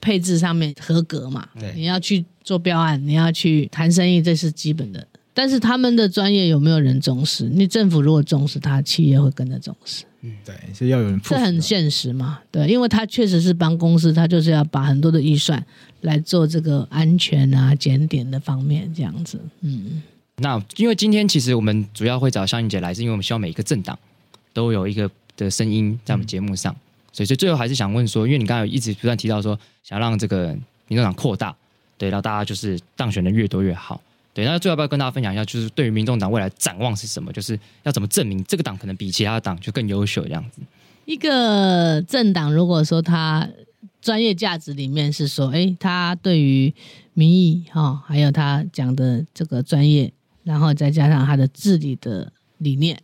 [0.00, 1.48] 配置上面合格嘛？
[1.58, 5.06] 对，你要去做标案，你要去谈生意，这是基本的。
[5.32, 7.44] 但是他们的专业有没有人重视？
[7.44, 10.04] 你政府如果重视，他企业会跟着重视。
[10.26, 11.20] 嗯，对，所以要有人。
[11.22, 12.40] 这很现实嘛？
[12.50, 15.64] 对，因为他确实是帮公司，他就是要把很多的预算
[16.00, 19.40] 来做这个安全啊、检点的方面这样子。
[19.60, 20.02] 嗯，
[20.36, 23.98] 那因为今天其实我们主要会找肖英姐来，是因为我们希望每一个政党
[24.52, 26.72] 都有一个的声音在我们节目上。
[26.72, 26.82] 嗯
[27.16, 30.48] 所以，所以最后还是想问说，因为你刚才有一直不断提到说，想让这个
[30.86, 31.56] 民众党扩大，
[31.96, 33.98] 对，让大家就是当选的越多越好，
[34.36, 34.44] 对。
[34.44, 37.32] 那最后要不要跟大家分享一下，就是对于民众党未来展望是什么？
[37.32, 40.60] 就是要怎么证明这个党可能比其他党就更优秀这样子？
[41.06, 43.48] 一个政党如果说他
[44.02, 46.74] 专业价值里面是说，哎，他对于
[47.14, 50.12] 民意哈，还有他讲的这个专业，
[50.44, 53.00] 然后再加上他的治理的理念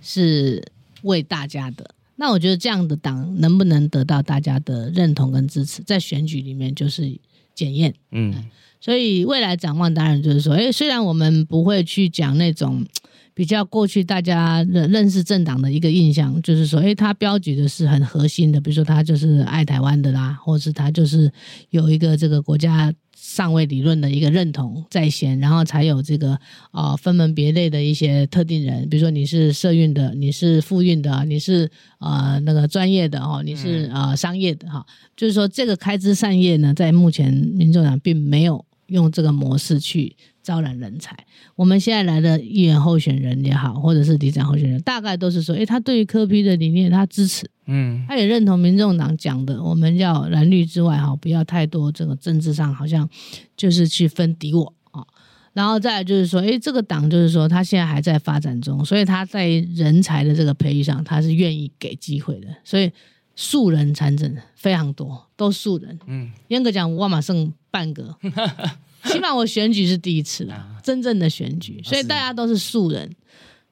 [0.00, 0.62] 是
[1.02, 1.90] 为大家的。
[2.18, 7.14] 那我觉得这样的党能不能得到大家的认同跟支持，在选举里面就是
[7.56, 7.92] 检验。
[8.12, 8.32] 嗯，
[8.80, 12.86] 所以未来展望当然就是说，诶，虽然我们不会去讲那种
[13.34, 21.32] 比较过去大家认认识政党的一个印象，就是说，诶，他标举的是很核心的，比如说他就是爱台湾的啦，或是他就是
[21.70, 22.94] 有一个这个国家。
[23.28, 26.34] 上位理论的一个认同在先，然后才有这个
[26.70, 31.68] 啊、呃、分门别类的一些特定人，比如说你是社运的，你是妇运的，你是
[31.98, 40.14] 啊、呃、那个专业的哦，你是啊、呃、商业的哈，就是说这个开枝散叶呢，在目前民众党并没有用这个模式去。
[40.46, 41.16] 招揽人才，
[41.56, 53.08] 我们现在来的议员候选人也好，或者是里长候选人，大概都是说，诶，他对于柯 P 的理念他支持，嗯，他也认同民众党讲的，我们要蓝绿之外哈，不要太多这个政治上好像
[53.56, 55.04] 就是去分敌我啊，
[55.52, 62.92] 然后再来就是说，诶，这个党就是说他现在还在发展中，所以他在人才的这个培育上，他是愿意给机会的，所以
[63.34, 68.16] 素人参政非常多，都素人，嗯，严格讲，我马剩半个。
[69.12, 73.10] 起码我选举是第一次啦，真正的选举，所以大家都是素人。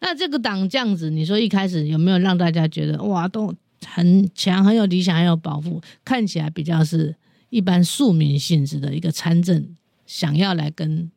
[0.01, 3.55] 那这个党这样子，你说一开始有没有让大家觉得哇，都
[3.87, 7.14] 很强、很有理想、很有抱负，看起来比较是
[7.51, 9.76] 一般庶民性质的一个参政，
[10.07, 11.11] 想要来跟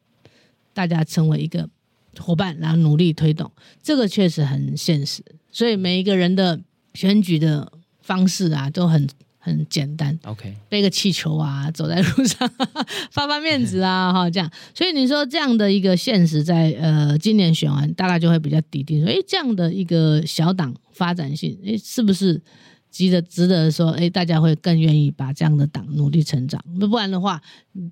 [0.74, 1.70] 大家成为一个
[2.18, 3.52] 伙伴，然后努力推动，
[3.84, 5.24] 这个确实很现实。
[5.52, 6.60] 所以每一个人的
[6.94, 9.08] 选举的方式啊，都很。
[9.48, 12.50] 很简单，OK，背个气球啊，走在路上
[13.12, 14.52] 发发面子啊，哈，这样。
[14.76, 22.42] 所以你说这样的一个现实在，在呃今年选完，大概就会比较笃定说，哎，这样的一个小党发展性，哎，是不是
[22.92, 26.62] 值得值得说，哎，大家会更愿意把这样的党努力成长？
[26.80, 27.42] 那不然的话，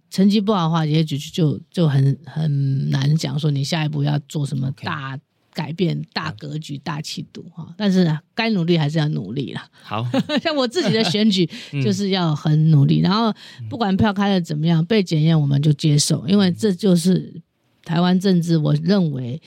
[0.10, 5.16] 成绩不好的话，也许就就很很难讲说你下一步要做什么大。
[5.16, 5.22] Okay.
[5.56, 9.66] 改变大格局、大气度哈，但是该努力还是要努力啦。
[9.82, 10.06] 好，
[10.44, 11.50] 像我自己的选举
[11.82, 13.34] 就是要很努力，然后
[13.70, 17.42] 不管票开的怎么样，被检验我们就接受，因为这就是
[17.86, 18.58] 台湾政治。
[18.58, 19.42] 我认为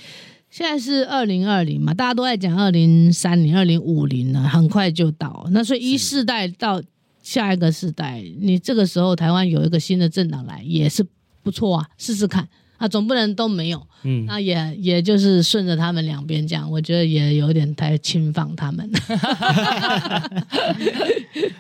[0.48, 5.46] 现在是二零二零嘛，大家都在讲二零三零、二零五零了，很快就到。
[5.50, 6.82] 那所以一世代到
[7.22, 11.06] 下一个世代，你这个时候台湾有一个新的政党来也是
[11.42, 12.48] 不错啊，试试看。
[12.78, 18.88] 啊，总不能都没有，嗯，那也也就是顺着他们两边这样，我觉得也有点太轻放他们。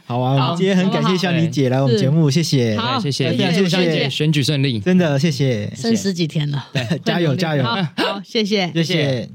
[0.06, 7.64] 好啊，我们今天很感谢小李姐来我们节目，谢谢，谢谢，谢谢小姐，选举顺利，真的谢谢，剩十几天了，对， 加油加油。
[7.64, 7.86] 好，
[8.24, 9.28] 谢谢，谢谢。